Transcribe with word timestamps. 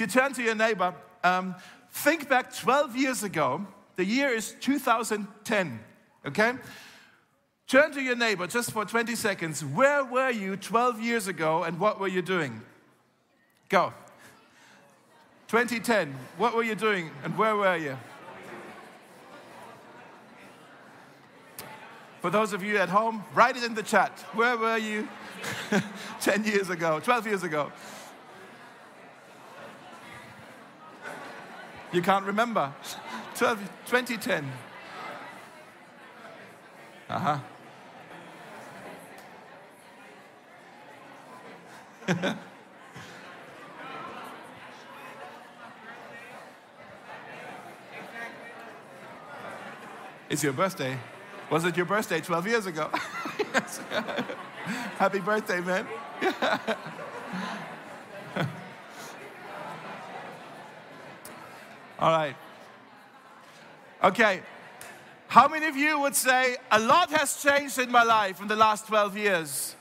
you 0.00 0.06
turn 0.06 0.32
to 0.34 0.42
your 0.42 0.54
neighbor, 0.54 0.94
um, 1.22 1.54
think 1.92 2.28
back 2.28 2.54
12 2.54 2.96
years 2.96 3.22
ago. 3.22 3.66
The 3.96 4.04
year 4.04 4.30
is 4.30 4.54
2010, 4.60 5.80
okay? 6.26 6.54
Turn 7.66 7.92
to 7.92 8.00
your 8.00 8.16
neighbor 8.16 8.46
just 8.46 8.72
for 8.72 8.84
20 8.84 9.14
seconds. 9.14 9.64
Where 9.64 10.04
were 10.04 10.30
you 10.30 10.56
12 10.56 11.00
years 11.00 11.28
ago 11.28 11.62
and 11.62 11.78
what 11.78 12.00
were 12.00 12.08
you 12.08 12.22
doing? 12.22 12.62
Go. 13.68 13.92
2010, 15.48 16.14
what 16.36 16.54
were 16.54 16.62
you 16.62 16.74
doing 16.74 17.10
and 17.22 17.36
where 17.36 17.54
were 17.54 17.76
you? 17.76 17.96
For 22.20 22.30
those 22.30 22.52
of 22.52 22.62
you 22.62 22.76
at 22.76 22.88
home, 22.88 23.24
write 23.34 23.56
it 23.56 23.64
in 23.64 23.74
the 23.74 23.82
chat. 23.82 24.18
Where 24.34 24.56
were 24.56 24.76
you 24.76 25.08
10 26.20 26.44
years 26.44 26.70
ago, 26.70 27.00
12 27.00 27.26
years 27.26 27.42
ago? 27.42 27.72
You 31.92 32.02
can't 32.02 32.24
remember. 32.24 32.72
12, 33.34 33.58
2010. 33.86 34.52
Uh 37.08 37.18
huh. 37.18 37.38
it's 50.30 50.42
your 50.42 50.52
birthday. 50.52 50.98
Was 51.50 51.64
it 51.64 51.76
your 51.76 51.86
birthday 51.86 52.20
12 52.20 52.46
years 52.46 52.66
ago? 52.66 52.90
Happy 54.98 55.18
birthday, 55.18 55.60
man. 55.60 55.86
All 62.00 62.10
right. 62.10 62.34
Okay. 64.02 64.40
How 65.28 65.48
many 65.48 65.66
of 65.66 65.76
you 65.76 66.00
would 66.00 66.16
say, 66.16 66.56
a 66.70 66.80
lot 66.80 67.10
has 67.10 67.42
changed 67.42 67.78
in 67.78 67.90
my 67.90 68.02
life 68.02 68.40
in 68.40 68.48
the 68.48 68.56
last 68.56 68.86
12 68.86 69.18
years? 69.18 69.76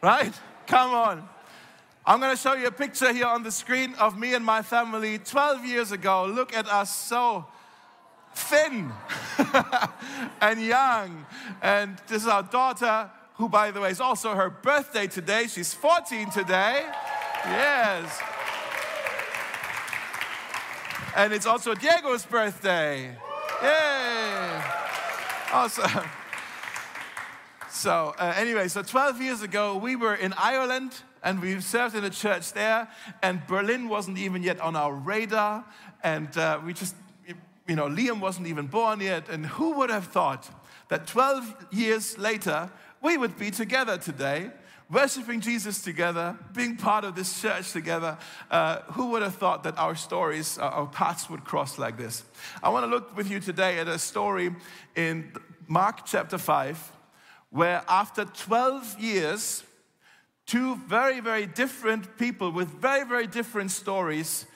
Right? 0.00 0.32
Come 0.68 0.94
on. 0.94 1.28
I'm 2.06 2.20
going 2.20 2.30
to 2.30 2.40
show 2.40 2.54
you 2.54 2.68
a 2.68 2.70
picture 2.70 3.12
here 3.12 3.26
on 3.26 3.42
the 3.42 3.50
screen 3.50 3.94
of 3.94 4.16
me 4.16 4.34
and 4.34 4.44
my 4.44 4.62
family 4.62 5.18
12 5.18 5.64
years 5.64 5.90
ago. 5.90 6.26
Look 6.26 6.54
at 6.54 6.68
us 6.68 6.94
so 6.94 7.44
thin 8.34 8.92
and 10.40 10.62
young. 10.62 11.26
And 11.60 11.98
this 12.06 12.22
is 12.22 12.28
our 12.28 12.44
daughter, 12.44 13.10
who, 13.34 13.48
by 13.48 13.72
the 13.72 13.80
way, 13.80 13.90
is 13.90 14.00
also 14.00 14.34
her 14.34 14.48
birthday 14.48 15.08
today. 15.08 15.48
She's 15.48 15.74
14 15.74 16.30
today. 16.30 16.86
Yes. 17.44 18.22
And 21.16 21.32
it's 21.32 21.46
also 21.46 21.74
Diego's 21.74 22.26
birthday. 22.26 23.16
Yay! 23.62 24.62
Awesome. 25.52 26.04
So, 27.70 28.14
uh, 28.18 28.34
anyway, 28.36 28.66
so 28.66 28.82
12 28.82 29.22
years 29.22 29.42
ago, 29.42 29.76
we 29.76 29.94
were 29.94 30.16
in 30.16 30.32
Ireland 30.32 30.92
and 31.22 31.40
we 31.40 31.60
served 31.60 31.94
in 31.94 32.02
a 32.02 32.10
church 32.10 32.52
there, 32.52 32.88
and 33.22 33.46
Berlin 33.46 33.88
wasn't 33.88 34.18
even 34.18 34.42
yet 34.42 34.60
on 34.60 34.74
our 34.74 34.92
radar. 34.92 35.64
And 36.02 36.36
uh, 36.36 36.60
we 36.64 36.72
just, 36.72 36.96
you 37.68 37.76
know, 37.76 37.86
Liam 37.86 38.20
wasn't 38.20 38.48
even 38.48 38.66
born 38.66 39.00
yet. 39.00 39.28
And 39.28 39.46
who 39.46 39.72
would 39.78 39.90
have 39.90 40.06
thought 40.06 40.50
that 40.88 41.06
12 41.06 41.66
years 41.70 42.18
later, 42.18 42.70
we 43.00 43.16
would 43.16 43.38
be 43.38 43.50
together 43.50 43.98
today 43.98 44.50
worshiping 44.90 45.40
Jesus 45.40 45.82
together, 45.82 46.36
being 46.52 46.76
part 46.76 47.04
of 47.04 47.14
this 47.14 47.40
church 47.40 47.72
together. 47.72 48.18
Uh, 48.50 48.80
who 48.92 49.10
would 49.10 49.22
have 49.22 49.34
thought 49.34 49.62
that 49.64 49.76
our 49.78 49.94
stories, 49.94 50.58
uh, 50.58 50.62
our 50.62 50.86
paths 50.86 51.28
would 51.30 51.44
cross 51.44 51.78
like 51.78 51.96
this? 51.96 52.24
I 52.62 52.68
want 52.68 52.84
to 52.84 52.90
look 52.90 53.16
with 53.16 53.30
you 53.30 53.40
today 53.40 53.78
at 53.78 53.88
a 53.88 53.98
story 53.98 54.54
in 54.94 55.32
Mark 55.66 56.04
chapter 56.06 56.38
5, 56.38 56.92
where 57.50 57.82
after 57.88 58.24
12 58.24 59.00
years, 59.00 59.64
two 60.46 60.76
very, 60.76 61.20
very 61.20 61.46
different 61.46 62.18
people 62.18 62.50
with 62.50 62.68
very, 62.68 63.06
very 63.06 63.26
different 63.26 63.70
stories, 63.70 64.46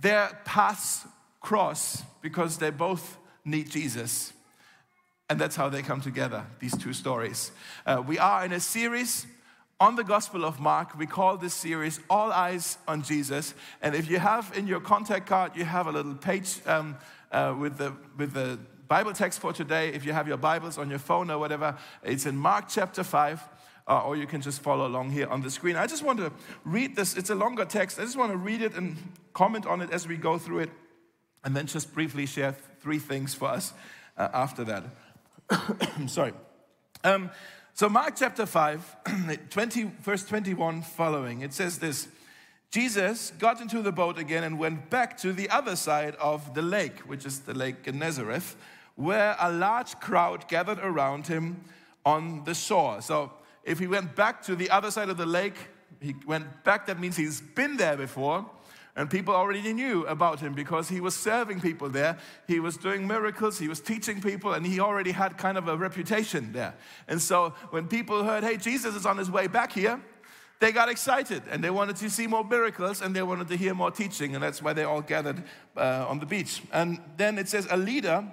their 0.00 0.38
paths 0.44 1.06
cross 1.40 2.02
because 2.22 2.58
they 2.58 2.70
both 2.70 3.18
need 3.44 3.70
Jesus. 3.70 4.32
And 5.28 5.40
that's 5.40 5.56
how 5.56 5.68
they 5.68 5.82
come 5.82 6.00
together, 6.00 6.44
these 6.60 6.76
two 6.76 6.92
stories. 6.92 7.50
Uh, 7.84 8.02
we 8.06 8.18
are 8.18 8.44
in 8.44 8.52
a 8.52 8.60
series 8.60 9.26
on 9.78 9.94
the 9.94 10.04
Gospel 10.04 10.44
of 10.44 10.58
Mark, 10.58 10.96
we 10.96 11.06
call 11.06 11.36
this 11.36 11.52
series 11.52 12.00
All 12.08 12.32
Eyes 12.32 12.78
on 12.88 13.02
Jesus. 13.02 13.54
And 13.82 13.94
if 13.94 14.10
you 14.10 14.18
have 14.18 14.52
in 14.56 14.66
your 14.66 14.80
contact 14.80 15.26
card, 15.26 15.52
you 15.54 15.64
have 15.66 15.86
a 15.86 15.92
little 15.92 16.14
page 16.14 16.60
um, 16.66 16.96
uh, 17.30 17.54
with, 17.58 17.76
the, 17.76 17.92
with 18.16 18.32
the 18.32 18.58
Bible 18.88 19.12
text 19.12 19.38
for 19.38 19.52
today. 19.52 19.90
If 19.90 20.06
you 20.06 20.14
have 20.14 20.26
your 20.26 20.38
Bibles 20.38 20.78
on 20.78 20.88
your 20.88 20.98
phone 20.98 21.30
or 21.30 21.38
whatever, 21.38 21.76
it's 22.02 22.24
in 22.24 22.36
Mark 22.36 22.66
chapter 22.68 23.04
5. 23.04 23.42
Uh, 23.88 24.02
or 24.02 24.16
you 24.16 24.26
can 24.26 24.40
just 24.40 24.60
follow 24.62 24.84
along 24.84 25.10
here 25.10 25.28
on 25.28 25.42
the 25.42 25.50
screen. 25.50 25.76
I 25.76 25.86
just 25.86 26.02
want 26.02 26.18
to 26.18 26.32
read 26.64 26.96
this. 26.96 27.16
It's 27.16 27.30
a 27.30 27.36
longer 27.36 27.64
text. 27.64 28.00
I 28.00 28.02
just 28.02 28.16
want 28.16 28.32
to 28.32 28.36
read 28.36 28.60
it 28.60 28.74
and 28.74 28.96
comment 29.32 29.64
on 29.64 29.80
it 29.80 29.92
as 29.92 30.08
we 30.08 30.16
go 30.16 30.38
through 30.38 30.58
it, 30.58 30.70
and 31.44 31.54
then 31.54 31.66
just 31.66 31.94
briefly 31.94 32.26
share 32.26 32.56
three 32.80 32.98
things 32.98 33.32
for 33.32 33.46
us 33.46 33.74
uh, 34.16 34.26
after 34.34 34.64
that. 34.64 34.86
Sorry. 36.08 36.32
Um, 37.04 37.30
so, 37.76 37.90
Mark 37.90 38.16
chapter 38.16 38.46
5, 38.46 38.96
20, 39.50 39.90
verse 40.00 40.24
21 40.24 40.80
following, 40.80 41.42
it 41.42 41.52
says 41.52 41.78
this 41.78 42.08
Jesus 42.70 43.34
got 43.38 43.60
into 43.60 43.82
the 43.82 43.92
boat 43.92 44.18
again 44.18 44.44
and 44.44 44.58
went 44.58 44.88
back 44.88 45.18
to 45.18 45.30
the 45.30 45.50
other 45.50 45.76
side 45.76 46.14
of 46.14 46.54
the 46.54 46.62
lake, 46.62 47.00
which 47.00 47.26
is 47.26 47.40
the 47.40 47.52
lake 47.52 47.82
Gennesaret, 47.82 48.42
where 48.94 49.36
a 49.38 49.52
large 49.52 50.00
crowd 50.00 50.48
gathered 50.48 50.78
around 50.78 51.26
him 51.26 51.64
on 52.06 52.44
the 52.44 52.54
shore. 52.54 53.02
So, 53.02 53.30
if 53.62 53.78
he 53.78 53.86
went 53.86 54.16
back 54.16 54.42
to 54.44 54.56
the 54.56 54.70
other 54.70 54.90
side 54.90 55.10
of 55.10 55.18
the 55.18 55.26
lake, 55.26 55.56
he 56.00 56.14
went 56.26 56.64
back, 56.64 56.86
that 56.86 56.98
means 56.98 57.18
he's 57.18 57.42
been 57.42 57.76
there 57.76 57.98
before. 57.98 58.50
And 58.96 59.10
people 59.10 59.34
already 59.34 59.72
knew 59.74 60.06
about 60.06 60.40
him 60.40 60.54
because 60.54 60.88
he 60.88 61.02
was 61.02 61.14
serving 61.14 61.60
people 61.60 61.90
there. 61.90 62.16
He 62.48 62.60
was 62.60 62.78
doing 62.78 63.06
miracles, 63.06 63.58
he 63.58 63.68
was 63.68 63.78
teaching 63.78 64.22
people, 64.22 64.54
and 64.54 64.66
he 64.66 64.80
already 64.80 65.12
had 65.12 65.36
kind 65.36 65.58
of 65.58 65.68
a 65.68 65.76
reputation 65.76 66.52
there. 66.52 66.74
And 67.06 67.20
so 67.20 67.50
when 67.70 67.88
people 67.88 68.24
heard, 68.24 68.42
hey, 68.42 68.56
Jesus 68.56 68.94
is 68.94 69.04
on 69.04 69.18
his 69.18 69.30
way 69.30 69.48
back 69.48 69.72
here, 69.72 70.00
they 70.58 70.72
got 70.72 70.88
excited 70.88 71.42
and 71.50 71.62
they 71.62 71.68
wanted 71.68 71.96
to 71.96 72.08
see 72.08 72.26
more 72.26 72.42
miracles 72.42 73.02
and 73.02 73.14
they 73.14 73.22
wanted 73.22 73.48
to 73.48 73.56
hear 73.56 73.74
more 73.74 73.90
teaching. 73.90 74.34
And 74.34 74.42
that's 74.42 74.62
why 74.62 74.72
they 74.72 74.84
all 74.84 75.02
gathered 75.02 75.42
uh, 75.76 76.06
on 76.08 76.18
the 76.18 76.24
beach. 76.24 76.62
And 76.72 76.98
then 77.18 77.36
it 77.36 77.48
says, 77.48 77.68
a 77.70 77.76
leader 77.76 78.24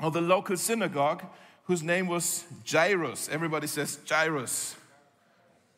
of 0.00 0.14
the 0.14 0.22
local 0.22 0.56
synagogue 0.56 1.22
whose 1.64 1.82
name 1.82 2.06
was 2.06 2.44
Jairus. 2.66 3.28
Everybody 3.30 3.66
says 3.66 3.98
Jairus. 4.08 4.77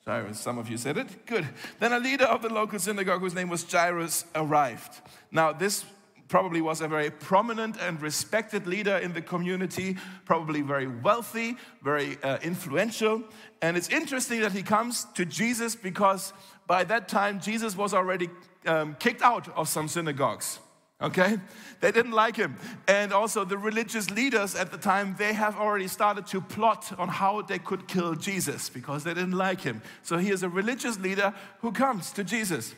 Jairus, 0.07 0.41
some 0.41 0.59
of 0.59 0.69
you 0.69 0.79
said 0.79 0.97
it. 0.97 1.27
Good. 1.27 1.47
Then 1.79 1.93
a 1.93 1.99
leader 1.99 2.25
of 2.25 2.43
the 2.43 2.49
local 2.49 2.79
synagogue, 2.79 3.21
whose 3.21 3.35
name 3.35 3.49
was 3.49 3.71
Jairus, 3.71 4.25
arrived. 4.35 5.01
Now, 5.31 5.53
this 5.53 5.85
probably 6.29 6.61
was 6.61 6.81
a 6.81 6.89
very 6.89 7.11
prominent 7.11 7.77
and 7.81 8.01
respected 8.01 8.67
leader 8.67 8.97
in 8.97 9.13
the 9.13 9.21
community, 9.21 9.97
probably 10.25 10.63
very 10.63 10.87
wealthy, 10.87 11.57
very 11.83 12.17
uh, 12.23 12.39
influential. 12.43 13.23
And 13.61 13.77
it's 13.77 13.89
interesting 13.89 14.41
that 14.41 14.53
he 14.53 14.63
comes 14.63 15.07
to 15.15 15.25
Jesus 15.25 15.75
because 15.75 16.33
by 16.67 16.85
that 16.85 17.09
time, 17.09 17.41
Jesus 17.41 17.77
was 17.77 17.93
already 17.93 18.31
um, 18.65 18.97
kicked 19.01 19.23
out 19.23 19.49
of 19.57 19.69
some 19.69 19.89
synagogues 19.89 20.61
okay? 21.03 21.39
They 21.81 21.93
didn't 21.93 22.13
like 22.13 22.37
him. 22.37 22.57
And 22.87 23.13
also 23.13 23.45
the 23.45 23.57
religious 23.57 24.11
leaders 24.11 24.55
at 24.55 24.71
the 24.71 24.79
time 24.79 25.17
they 25.19 25.33
have 25.33 25.57
already 25.57 25.89
started 25.89 26.27
to 26.29 26.41
plot 26.41 26.93
on 26.99 27.09
how 27.09 27.43
they 27.43 27.59
could 27.59 27.89
kill 27.89 28.15
jesus 28.15 28.69
because 28.69 29.05
they 29.05 29.15
didn't 29.15 29.33
like 29.33 29.63
him. 29.63 29.83
So 30.03 30.19
he 30.19 30.31
is 30.31 30.43
a 30.43 30.49
religious 30.49 30.99
leader 30.99 31.35
who 31.61 31.73
comes 31.73 32.13
to 32.13 32.25
jesus. 32.25 32.75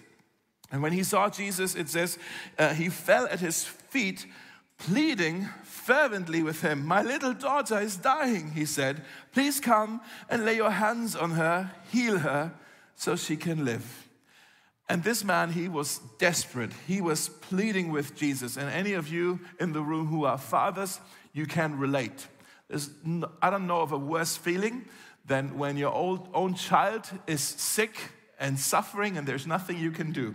And 0.70 0.82
when 0.82 0.92
he 0.92 1.02
saw 1.02 1.28
jesus 1.28 1.74
it 1.74 1.88
says 1.88 2.18
uh, 2.58 2.74
he 2.74 2.88
fell 2.88 3.26
at 3.26 3.40
his 3.40 3.64
feet 3.64 4.26
pleading 4.78 5.48
fervently 5.62 6.42
with 6.42 6.62
him 6.62 6.84
my 6.86 7.02
little 7.02 7.34
daughter 7.34 7.78
is 7.78 7.96
dying 7.96 8.52
he 8.52 8.64
said. 8.64 9.02
Please 9.32 9.60
come 9.60 10.00
and 10.28 10.44
lay 10.44 10.56
your 10.56 10.70
hands 10.70 11.16
on 11.16 11.32
her 11.32 11.72
heal 11.90 12.18
her 12.18 12.52
so 12.94 13.16
she 13.16 13.36
can 13.36 13.64
live 13.64 14.08
and 14.92 15.02
this 15.02 15.24
man, 15.24 15.52
he 15.52 15.70
was 15.70 16.00
desperate. 16.18 16.70
He 16.86 17.00
was 17.00 17.30
pleading 17.30 17.90
with 17.90 18.14
Jesus. 18.14 18.58
And 18.58 18.68
any 18.68 18.92
of 18.92 19.08
you 19.08 19.40
in 19.58 19.72
the 19.72 19.80
room 19.80 20.08
who 20.08 20.26
are 20.26 20.36
fathers, 20.36 21.00
you 21.32 21.46
can 21.46 21.78
relate. 21.78 22.26
There's, 22.68 22.90
I 23.40 23.48
don't 23.48 23.66
know 23.66 23.80
of 23.80 23.92
a 23.92 23.96
worse 23.96 24.36
feeling 24.36 24.84
than 25.24 25.56
when 25.56 25.78
your 25.78 25.90
old, 25.90 26.28
own 26.34 26.52
child 26.52 27.08
is 27.26 27.40
sick 27.40 27.96
and 28.38 28.58
suffering 28.58 29.16
and 29.16 29.26
there's 29.26 29.46
nothing 29.46 29.78
you 29.78 29.92
can 29.92 30.12
do. 30.12 30.34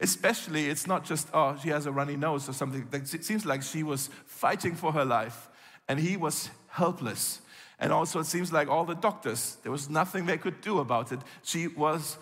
Especially, 0.00 0.70
it's 0.70 0.86
not 0.86 1.04
just, 1.04 1.28
oh, 1.34 1.58
she 1.62 1.68
has 1.68 1.84
a 1.84 1.92
runny 1.92 2.16
nose 2.16 2.48
or 2.48 2.54
something. 2.54 2.88
It 2.94 3.26
seems 3.26 3.44
like 3.44 3.60
she 3.60 3.82
was 3.82 4.08
fighting 4.24 4.74
for 4.74 4.92
her 4.92 5.04
life 5.04 5.50
and 5.86 6.00
he 6.00 6.16
was 6.16 6.48
helpless. 6.68 7.42
And 7.78 7.92
also, 7.92 8.20
it 8.20 8.26
seems 8.26 8.54
like 8.54 8.68
all 8.68 8.86
the 8.86 8.94
doctors, 8.94 9.58
there 9.62 9.70
was 9.70 9.90
nothing 9.90 10.24
they 10.24 10.38
could 10.38 10.62
do 10.62 10.78
about 10.78 11.12
it. 11.12 11.20
She 11.42 11.66
was 11.66 12.16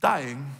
dying 0.00 0.50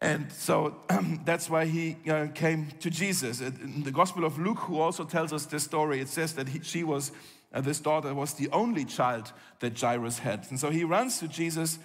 And 0.00 0.30
so 0.30 0.76
that's 1.24 1.48
why 1.48 1.64
he 1.64 1.96
uh, 2.08 2.26
came 2.34 2.68
to 2.80 2.90
Jesus. 2.90 3.40
In 3.40 3.82
the 3.82 3.90
Gospel 3.90 4.24
of 4.24 4.38
Luke, 4.38 4.58
who 4.58 4.78
also 4.78 5.04
tells 5.04 5.32
us 5.32 5.46
this 5.46 5.64
story, 5.64 6.00
it 6.00 6.08
says 6.08 6.34
that 6.34 6.48
he, 6.48 6.60
she 6.62 6.84
was, 6.84 7.12
uh, 7.52 7.60
this 7.60 7.80
daughter 7.80 8.14
was 8.14 8.34
the 8.34 8.48
only 8.50 8.84
child 8.84 9.32
that 9.60 9.78
Jairus 9.78 10.18
had. 10.18 10.46
And 10.50 10.60
so 10.60 10.70
he 10.70 10.84
runs 10.84 11.18
to 11.20 11.28
Jesus 11.28 11.78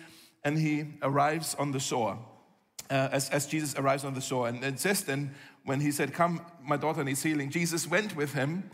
and 0.43 0.57
he 0.57 0.85
arrives 1.01 1.55
on 1.55 1.71
the 1.71 1.79
shore. 1.79 2.19
Uh, 2.89 3.07
as, 3.13 3.29
as 3.29 3.45
Jesus 3.47 3.73
arrives 3.75 4.03
on 4.03 4.13
the 4.13 4.19
shore. 4.19 4.49
And 4.49 4.61
it 4.65 4.77
says 4.77 5.05
then, 5.05 5.33
when 5.63 5.79
he 5.79 5.91
said, 5.91 6.13
Come, 6.13 6.41
my 6.61 6.75
daughter 6.75 7.05
needs 7.05 7.23
healing, 7.23 7.49
Jesus 7.49 7.87
went 7.87 8.17
with 8.17 8.33
him 8.33 8.69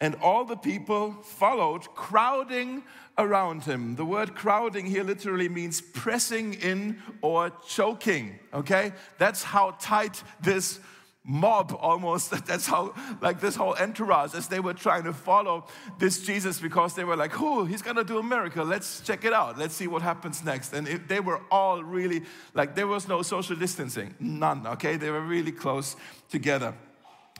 and 0.00 0.14
all 0.16 0.44
the 0.44 0.56
people 0.56 1.12
followed, 1.22 1.82
crowding 1.94 2.82
around 3.16 3.62
him. 3.62 3.96
The 3.96 4.04
word 4.04 4.34
crowding 4.34 4.86
here 4.86 5.04
literally 5.04 5.48
means 5.48 5.80
pressing 5.80 6.54
in 6.54 7.00
or 7.22 7.50
choking, 7.68 8.38
okay? 8.52 8.92
That's 9.18 9.42
how 9.42 9.76
tight 9.78 10.22
this 10.40 10.80
mob 11.26 11.76
almost, 11.80 12.30
that's 12.46 12.66
how, 12.66 12.94
like 13.20 13.40
this 13.40 13.56
whole 13.56 13.74
entourage, 13.74 14.34
as 14.34 14.48
they 14.48 14.60
were 14.60 14.74
trying 14.74 15.04
to 15.04 15.12
follow 15.12 15.66
this 15.98 16.20
Jesus 16.20 16.60
because 16.60 16.94
they 16.94 17.04
were 17.04 17.16
like, 17.16 17.40
oh, 17.40 17.64
he's 17.64 17.80
gonna 17.80 18.04
do 18.04 18.18
a 18.18 18.22
miracle. 18.22 18.64
Let's 18.64 19.00
check 19.00 19.24
it 19.24 19.32
out. 19.32 19.58
Let's 19.58 19.74
see 19.74 19.86
what 19.86 20.02
happens 20.02 20.44
next. 20.44 20.72
And 20.72 20.88
it, 20.88 21.08
they 21.08 21.20
were 21.20 21.40
all 21.50 21.82
really, 21.82 22.22
like, 22.52 22.74
there 22.74 22.88
was 22.88 23.08
no 23.08 23.22
social 23.22 23.56
distancing, 23.56 24.14
none, 24.18 24.66
okay? 24.66 24.96
They 24.96 25.10
were 25.10 25.22
really 25.22 25.52
close 25.52 25.96
together. 26.28 26.74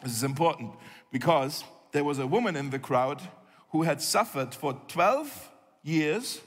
This 0.02 0.12
is 0.12 0.22
important 0.22 0.72
because 1.10 1.64
there 1.94 2.02
was 2.02 2.18
a 2.18 2.26
woman 2.26 2.56
in 2.56 2.70
the 2.70 2.78
crowd 2.78 3.22
who 3.70 3.82
had 3.82 4.02
suffered 4.02 4.52
for 4.52 4.72
12 4.88 5.50
years 5.84 6.40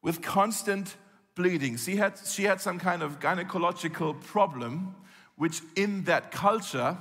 with 0.00 0.22
constant 0.22 0.96
bleeding. 1.34 1.76
She 1.76 1.96
had, 1.96 2.14
she 2.24 2.44
had 2.44 2.62
some 2.62 2.78
kind 2.78 3.02
of 3.02 3.20
gynecological 3.20 4.18
problem, 4.24 4.94
which 5.36 5.60
in 5.76 6.04
that 6.04 6.32
culture, 6.32 6.96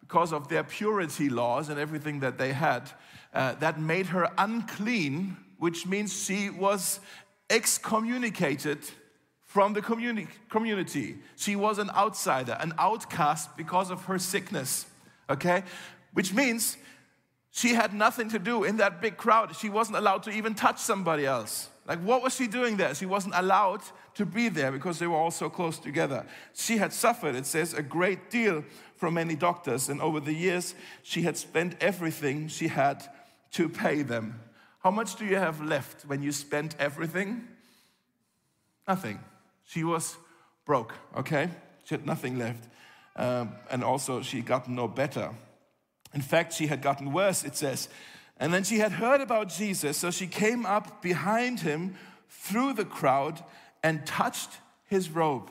because 0.00 0.30
of 0.30 0.48
their 0.48 0.62
purity 0.62 1.30
laws 1.30 1.70
and 1.70 1.80
everything 1.80 2.20
that 2.20 2.36
they 2.36 2.52
had, 2.52 2.90
uh, 3.32 3.54
that 3.54 3.80
made 3.80 4.06
her 4.06 4.30
unclean, 4.36 5.38
which 5.56 5.86
means 5.86 6.12
she 6.12 6.50
was 6.50 7.00
excommunicated 7.48 8.80
from 9.40 9.72
the 9.72 9.80
communi- 9.80 10.28
community. 10.50 11.16
She 11.36 11.56
was 11.56 11.78
an 11.78 11.88
outsider, 11.96 12.58
an 12.60 12.74
outcast 12.78 13.56
because 13.56 13.90
of 13.90 14.04
her 14.04 14.18
sickness, 14.18 14.84
okay? 15.30 15.62
Which 16.12 16.34
means 16.34 16.76
she 17.52 17.74
had 17.74 17.92
nothing 17.92 18.30
to 18.30 18.38
do 18.38 18.64
in 18.64 18.78
that 18.78 19.02
big 19.02 19.18
crowd. 19.18 19.54
She 19.54 19.68
wasn't 19.68 19.98
allowed 19.98 20.22
to 20.22 20.30
even 20.30 20.54
touch 20.54 20.78
somebody 20.78 21.26
else. 21.26 21.68
Like, 21.86 22.00
what 22.00 22.22
was 22.22 22.34
she 22.34 22.46
doing 22.46 22.78
there? 22.78 22.94
She 22.94 23.04
wasn't 23.04 23.34
allowed 23.36 23.82
to 24.14 24.24
be 24.24 24.48
there 24.48 24.72
because 24.72 24.98
they 24.98 25.06
were 25.06 25.16
all 25.16 25.30
so 25.30 25.50
close 25.50 25.78
together. 25.78 26.24
She 26.54 26.78
had 26.78 26.94
suffered, 26.94 27.34
it 27.34 27.44
says, 27.44 27.74
a 27.74 27.82
great 27.82 28.30
deal 28.30 28.64
from 28.96 29.14
many 29.14 29.36
doctors, 29.36 29.90
and 29.90 30.00
over 30.00 30.18
the 30.18 30.32
years, 30.32 30.74
she 31.02 31.22
had 31.22 31.36
spent 31.36 31.76
everything 31.80 32.48
she 32.48 32.68
had 32.68 33.04
to 33.52 33.68
pay 33.68 34.00
them. 34.02 34.40
How 34.82 34.90
much 34.90 35.16
do 35.16 35.26
you 35.26 35.36
have 35.36 35.60
left 35.60 36.06
when 36.06 36.22
you 36.22 36.32
spent 36.32 36.74
everything? 36.78 37.48
Nothing. 38.88 39.20
She 39.64 39.84
was 39.84 40.16
broke, 40.64 40.94
okay? 41.16 41.50
She 41.84 41.96
had 41.96 42.06
nothing 42.06 42.38
left. 42.38 42.68
Um, 43.14 43.52
and 43.70 43.84
also, 43.84 44.22
she 44.22 44.40
got 44.40 44.68
no 44.68 44.88
better. 44.88 45.30
In 46.14 46.20
fact, 46.20 46.52
she 46.52 46.66
had 46.66 46.82
gotten 46.82 47.12
worse, 47.12 47.44
it 47.44 47.56
says. 47.56 47.88
And 48.38 48.52
then 48.52 48.64
she 48.64 48.78
had 48.78 48.92
heard 48.92 49.20
about 49.20 49.48
Jesus, 49.48 49.96
so 49.96 50.10
she 50.10 50.26
came 50.26 50.66
up 50.66 51.02
behind 51.02 51.60
him 51.60 51.94
through 52.28 52.74
the 52.74 52.84
crowd 52.84 53.42
and 53.82 54.04
touched 54.04 54.50
his 54.88 55.10
robe. 55.10 55.50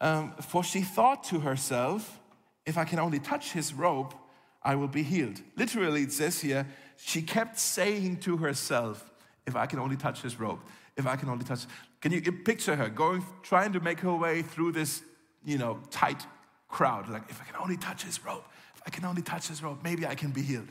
Um, 0.00 0.32
for 0.40 0.62
she 0.62 0.82
thought 0.82 1.24
to 1.24 1.40
herself, 1.40 2.20
if 2.64 2.78
I 2.78 2.84
can 2.84 2.98
only 2.98 3.18
touch 3.18 3.52
his 3.52 3.74
robe, 3.74 4.14
I 4.62 4.74
will 4.74 4.88
be 4.88 5.02
healed. 5.02 5.40
Literally, 5.56 6.02
it 6.02 6.12
says 6.12 6.40
here, 6.40 6.66
she 6.96 7.22
kept 7.22 7.58
saying 7.58 8.18
to 8.18 8.36
herself, 8.36 9.10
if 9.46 9.56
I 9.56 9.66
can 9.66 9.78
only 9.78 9.96
touch 9.96 10.22
his 10.22 10.38
robe, 10.38 10.60
if 10.96 11.06
I 11.06 11.16
can 11.16 11.28
only 11.28 11.44
touch. 11.44 11.60
Can 12.00 12.12
you 12.12 12.20
picture 12.20 12.76
her 12.76 12.88
going, 12.88 13.24
trying 13.42 13.72
to 13.72 13.80
make 13.80 14.00
her 14.00 14.14
way 14.14 14.42
through 14.42 14.72
this, 14.72 15.02
you 15.44 15.58
know, 15.58 15.80
tight 15.90 16.26
crowd? 16.68 17.08
Like, 17.08 17.22
if 17.30 17.40
I 17.40 17.44
can 17.44 17.56
only 17.56 17.76
touch 17.76 18.02
his 18.02 18.24
robe, 18.24 18.44
I 18.88 18.90
can 18.90 19.04
only 19.04 19.20
touch 19.20 19.48
his 19.48 19.62
robe. 19.62 19.80
Maybe 19.84 20.06
I 20.06 20.14
can 20.14 20.30
be 20.30 20.40
healed. 20.40 20.68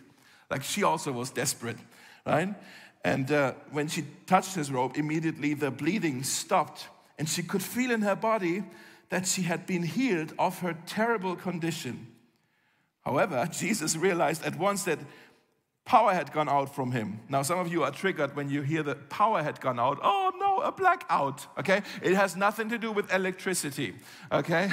Like 0.49 0.63
she 0.63 0.81
also 0.81 1.11
was 1.11 1.29
desperate, 1.29 1.77
right? 2.25 2.55
And 3.05 3.31
uh, 3.31 3.53
when 3.69 3.87
she 3.87 4.05
touched 4.25 4.55
his 4.55 4.71
robe, 4.71 4.97
immediately 4.97 5.53
the 5.53 5.69
bleeding 5.69 6.23
stopped. 6.23 6.87
And 7.19 7.29
she 7.29 7.43
could 7.43 7.61
feel 7.61 7.91
in 7.91 8.01
her 8.01 8.15
body 8.15 8.63
that 9.09 9.27
she 9.27 9.43
had 9.43 9.67
been 9.67 9.83
healed 9.83 10.33
of 10.39 10.57
her 10.61 10.75
terrible 10.87 11.35
condition. 11.35 12.07
However, 13.05 13.47
Jesus 13.51 13.95
realized 13.95 14.43
at 14.43 14.57
once 14.57 14.85
that 14.85 14.97
power 15.85 16.11
had 16.11 16.33
gone 16.33 16.49
out 16.49 16.73
from 16.73 16.93
him. 16.93 17.19
Now, 17.29 17.43
some 17.43 17.59
of 17.59 17.71
you 17.71 17.83
are 17.83 17.91
triggered 17.91 18.35
when 18.35 18.49
you 18.49 18.63
hear 18.63 18.81
that 18.81 19.11
power 19.11 19.43
had 19.43 19.61
gone 19.61 19.79
out. 19.79 19.99
Oh 20.01 20.31
no, 20.39 20.61
a 20.61 20.71
blackout, 20.71 21.45
okay? 21.59 21.83
It 22.01 22.15
has 22.15 22.35
nothing 22.35 22.69
to 22.69 22.79
do 22.79 22.91
with 22.91 23.13
electricity, 23.13 23.93
okay? 24.31 24.71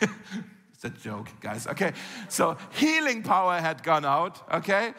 It's 0.82 0.96
a 0.96 1.02
joke, 1.02 1.28
guys. 1.42 1.66
Okay, 1.66 1.92
so 2.30 2.56
healing 2.70 3.22
power 3.22 3.60
had 3.60 3.82
gone 3.82 4.06
out, 4.06 4.40
okay? 4.50 4.94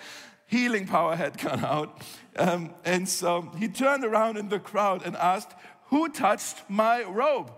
Healing 0.45 0.85
power 0.85 1.15
had 1.15 1.39
gone 1.39 1.65
out. 1.65 2.03
Um, 2.35 2.75
and 2.85 3.09
so 3.09 3.51
he 3.57 3.67
turned 3.67 4.05
around 4.05 4.37
in 4.37 4.49
the 4.49 4.59
crowd 4.59 5.03
and 5.03 5.15
asked, 5.15 5.53
Who 5.85 6.09
touched 6.09 6.57
my 6.69 7.01
robe? 7.01 7.51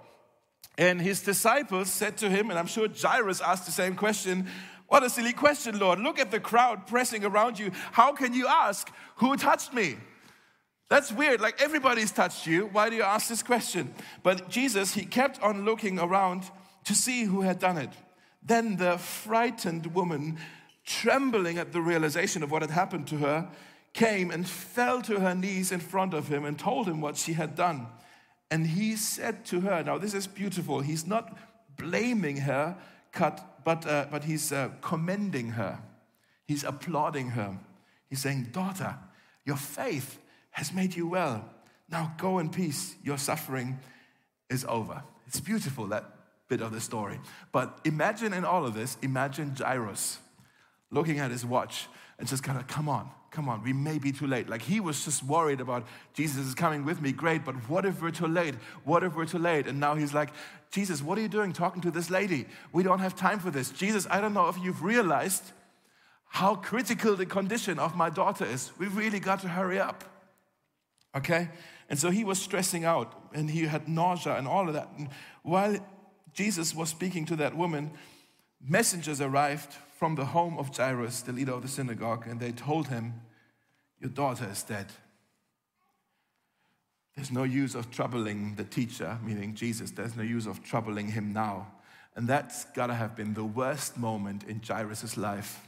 And 0.78 1.02
his 1.02 1.22
disciples 1.22 1.92
said 1.92 2.16
to 2.20 2.30
him, 2.30 2.50
and 2.50 2.58
I'm 2.58 2.66
sure 2.68 2.88
Jairus 2.88 3.42
asked 3.42 3.66
the 3.66 3.74
same 3.74 3.96
question 3.96 4.48
What 4.88 5.04
a 5.04 5.10
silly 5.10 5.34
question, 5.34 5.78
Lord. 5.78 6.00
Look 6.00 6.18
at 6.18 6.32
the 6.32 6.40
crowd 6.40 6.88
pressing 6.88 7.26
around 7.26 7.60
you. 7.60 7.72
How 7.92 8.14
can 8.14 8.34
you 8.34 8.48
ask, 8.48 8.90
Who 9.18 9.36
touched 9.36 9.74
me? 9.74 9.98
That's 10.88 11.12
weird. 11.12 11.42
Like 11.42 11.62
everybody's 11.62 12.14
touched 12.14 12.48
you. 12.48 12.68
Why 12.68 12.90
do 12.90 12.96
you 12.96 13.04
ask 13.04 13.28
this 13.28 13.44
question? 13.44 13.94
But 14.22 14.48
Jesus, 14.48 14.94
he 14.94 15.04
kept 15.04 15.42
on 15.42 15.66
looking 15.66 16.00
around 16.00 16.50
to 16.86 16.96
see 16.96 17.26
who 17.26 17.42
had 17.42 17.60
done 17.60 17.78
it. 17.78 17.90
Then 18.46 18.78
the 18.78 18.98
frightened 18.98 19.94
woman, 19.94 20.38
trembling 20.86 21.58
at 21.58 21.72
the 21.72 21.82
realization 21.82 22.44
of 22.44 22.52
what 22.52 22.62
had 22.62 22.72
happened 22.72 23.08
to 23.08 23.18
her, 23.18 23.50
came 23.94 24.32
and 24.32 24.48
fell 24.48 25.02
to 25.04 25.20
her 25.20 25.36
knees 25.36 25.72
in 25.72 25.80
front 25.80 26.14
of 26.14 26.28
him 26.28 26.46
and 26.46 26.58
told 26.58 26.88
him 26.88 27.00
what 27.00 27.16
she 27.16 27.34
had 27.34 27.56
done. 27.56 27.88
And 28.52 28.68
he 28.68 28.96
said 28.96 29.46
to 29.46 29.62
her, 29.62 29.84
Now, 29.84 29.98
this 29.98 30.14
is 30.14 30.28
beautiful. 30.28 30.82
He's 30.82 31.08
not 31.08 31.38
blaming 31.78 32.38
her, 32.38 32.78
but, 33.64 33.86
uh, 33.88 34.08
but 34.12 34.24
he's 34.24 34.52
uh, 34.52 34.70
commending 34.82 35.52
her. 35.52 35.80
He's 36.48 36.64
applauding 36.64 37.30
her. 37.32 37.58
He's 38.10 38.20
saying, 38.20 38.50
Daughter, 38.52 38.96
your 39.46 39.56
faith 39.56 40.20
has 40.52 40.74
made 40.74 40.96
you 40.96 41.08
well. 41.08 41.50
Now 41.90 42.14
go 42.18 42.40
in 42.40 42.50
peace. 42.50 42.96
Your 43.04 43.18
suffering 43.18 43.80
is 44.50 44.66
over. 44.68 45.04
It's 45.28 45.40
beautiful 45.40 45.88
that 45.88 46.06
bit 46.48 46.62
of 46.62 46.72
the 46.72 46.82
story. 46.82 47.20
But 47.52 47.80
imagine 47.84 48.34
in 48.34 48.46
all 48.46 48.66
of 48.66 48.74
this, 48.74 48.98
imagine 49.02 49.56
Jairus 49.58 50.20
looking 50.92 51.20
at 51.20 51.32
his 51.32 51.46
watch 51.46 51.88
and 52.20 52.28
just 52.28 52.44
kind 52.44 52.60
of, 52.60 52.68
come 52.68 52.88
on, 52.88 53.10
come 53.32 53.50
on, 53.50 53.64
we 53.64 53.74
may 53.74 53.98
be 53.98 54.12
too 54.12 54.28
late. 54.28 54.48
Like 54.48 54.62
he 54.62 54.80
was 54.80 55.04
just 55.04 55.24
worried 55.24 55.60
about 55.60 55.86
Jesus 56.14 56.46
is 56.46 56.54
coming 56.54 56.86
with 56.86 57.02
me, 57.02 57.12
great, 57.12 57.44
but 57.44 57.56
what 57.68 57.86
if 57.86 58.02
we're 58.02 58.12
too 58.12 58.28
late? 58.28 58.56
What 58.84 59.04
if 59.04 59.16
we're 59.16 59.26
too 59.26 59.40
late? 59.40 59.68
And 59.68 59.80
now 59.80 59.96
he's 59.96 60.14
like, 60.14 60.30
Jesus, 60.72 61.02
what 61.02 61.18
are 61.18 61.22
you 61.22 61.28
doing 61.28 61.54
talking 61.54 61.82
to 61.82 61.92
this 61.92 62.10
lady? 62.10 62.46
We 62.72 62.84
don't 62.84 63.00
have 63.00 63.16
time 63.16 63.40
for 63.40 63.52
this. 63.52 63.72
Jesus, 63.72 64.08
I 64.10 64.22
don't 64.22 64.34
know 64.34 64.50
if 64.50 64.58
you've 64.60 64.84
realized 64.84 65.44
how 66.28 66.56
critical 66.56 67.16
the 67.16 67.26
condition 67.26 67.78
of 67.80 67.96
my 67.96 68.10
daughter 68.10 68.46
is. 68.46 68.72
We 68.78 68.88
really 68.88 69.20
got 69.20 69.42
to 69.42 69.48
hurry 69.48 69.80
up. 69.80 70.04
Okay? 71.16 71.50
And 71.90 72.00
so 72.00 72.10
he 72.10 72.24
was 72.24 72.40
stressing 72.40 72.86
out 72.86 73.14
and 73.34 73.50
he 73.50 73.66
had 73.66 73.88
nausea 73.88 74.36
and 74.36 74.48
all 74.48 74.68
of 74.68 74.74
that. 74.74 74.90
And 74.98 75.10
while 75.44 75.78
Jesus 76.34 76.74
was 76.74 76.90
speaking 76.90 77.26
to 77.26 77.36
that 77.38 77.56
woman, 77.56 77.92
messengers 78.62 79.22
arrived 79.22 79.74
from 79.98 80.16
the 80.16 80.26
home 80.26 80.58
of 80.58 80.76
Jairus, 80.76 81.22
the 81.22 81.32
leader 81.32 81.54
of 81.54 81.62
the 81.62 81.68
synagogue, 81.68 82.28
and 82.28 82.40
they 82.40 82.52
told 82.52 82.88
him, 82.88 83.14
Your 84.00 84.10
daughter 84.10 84.48
is 84.52 84.64
dead. 84.64 84.88
There's 87.16 87.32
no 87.32 87.44
use 87.44 87.76
of 87.76 87.92
troubling 87.92 88.56
the 88.56 88.64
teacher, 88.64 89.20
meaning 89.24 89.54
Jesus. 89.54 89.92
There's 89.92 90.16
no 90.16 90.24
use 90.24 90.48
of 90.48 90.64
troubling 90.64 91.10
him 91.10 91.32
now. 91.32 91.68
And 92.16 92.28
that's 92.28 92.66
got 92.66 92.88
to 92.88 92.94
have 92.94 93.16
been 93.16 93.34
the 93.34 93.44
worst 93.44 93.98
moment 93.98 94.44
in 94.44 94.62
Jairus' 94.68 95.16
life 95.16 95.68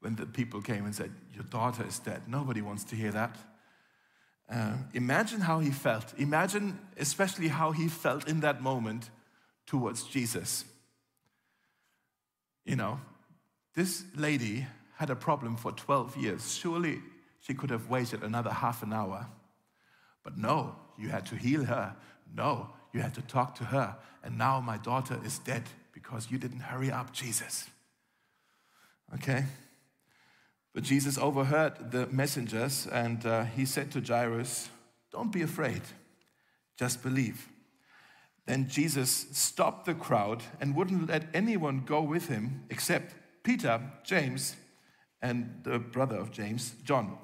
when 0.00 0.14
the 0.16 0.26
people 0.26 0.62
came 0.62 0.84
and 0.84 0.94
said, 0.94 1.12
Your 1.34 1.44
daughter 1.44 1.84
is 1.86 1.98
dead. 1.98 2.22
Nobody 2.28 2.62
wants 2.62 2.84
to 2.84 2.96
hear 2.96 3.10
that. 3.12 3.36
Uh, 4.48 4.74
imagine 4.94 5.40
how 5.40 5.58
he 5.58 5.70
felt. 5.70 6.14
Imagine, 6.18 6.78
especially, 6.96 7.48
how 7.48 7.72
he 7.72 7.88
felt 7.88 8.28
in 8.28 8.40
that 8.40 8.62
moment 8.62 9.10
towards 9.66 10.04
Jesus. 10.04 10.64
You 12.64 12.76
know, 12.76 13.00
this 13.74 14.04
lady 14.16 14.66
had 14.96 15.10
a 15.10 15.16
problem 15.16 15.56
for 15.56 15.72
12 15.72 16.16
years. 16.16 16.54
Surely 16.54 17.00
she 17.40 17.54
could 17.54 17.70
have 17.70 17.88
waited 17.88 18.22
another 18.22 18.50
half 18.50 18.82
an 18.82 18.92
hour. 18.92 19.26
But 20.22 20.38
no, 20.38 20.74
you 20.98 21.08
had 21.10 21.26
to 21.26 21.36
heal 21.36 21.64
her. 21.64 21.94
No, 22.34 22.70
you 22.92 23.00
had 23.00 23.14
to 23.14 23.22
talk 23.22 23.54
to 23.56 23.64
her. 23.64 23.96
And 24.24 24.36
now 24.36 24.60
my 24.60 24.78
daughter 24.78 25.18
is 25.24 25.38
dead 25.38 25.62
because 25.92 26.30
you 26.30 26.38
didn't 26.38 26.60
hurry 26.60 26.90
up, 26.90 27.12
Jesus. 27.12 27.68
Okay? 29.14 29.44
But 30.74 30.82
Jesus 30.82 31.16
overheard 31.16 31.90
the 31.90 32.06
messengers 32.08 32.86
and 32.86 33.24
uh, 33.24 33.44
he 33.44 33.64
said 33.64 33.90
to 33.92 34.00
Jairus, 34.00 34.68
Don't 35.12 35.32
be 35.32 35.42
afraid, 35.42 35.82
just 36.76 37.02
believe. 37.02 37.48
Then 38.46 38.68
Jesus 38.68 39.26
stopped 39.32 39.86
the 39.86 39.94
crowd 39.94 40.42
and 40.60 40.74
wouldn't 40.74 41.08
let 41.08 41.24
anyone 41.34 41.82
go 41.84 42.00
with 42.00 42.28
him 42.28 42.64
except 42.70 43.14
Peter, 43.42 43.80
James, 44.04 44.56
and 45.20 45.60
the 45.64 45.78
brother 45.78 46.16
of 46.16 46.30
James, 46.30 46.74
John. 46.84 47.18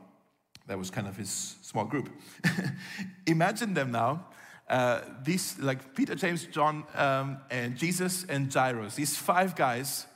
That 0.67 0.79
was 0.79 0.91
kind 0.91 1.07
of 1.07 1.17
his 1.17 1.57
small 1.63 1.85
group. 1.85 2.11
Imagine 3.27 3.75
them 3.75 3.93
now. 3.93 4.27
Uh, 4.69 5.01
these, 5.23 5.59
like 5.59 5.95
Peter, 5.95 6.15
James, 6.15 6.47
John, 6.47 6.85
um, 6.95 7.39
and 7.51 7.77
Jesus 7.77 8.25
and 8.29 8.53
Jairus, 8.53 8.95
these 8.95 9.17
five 9.17 9.55
guys 9.55 10.07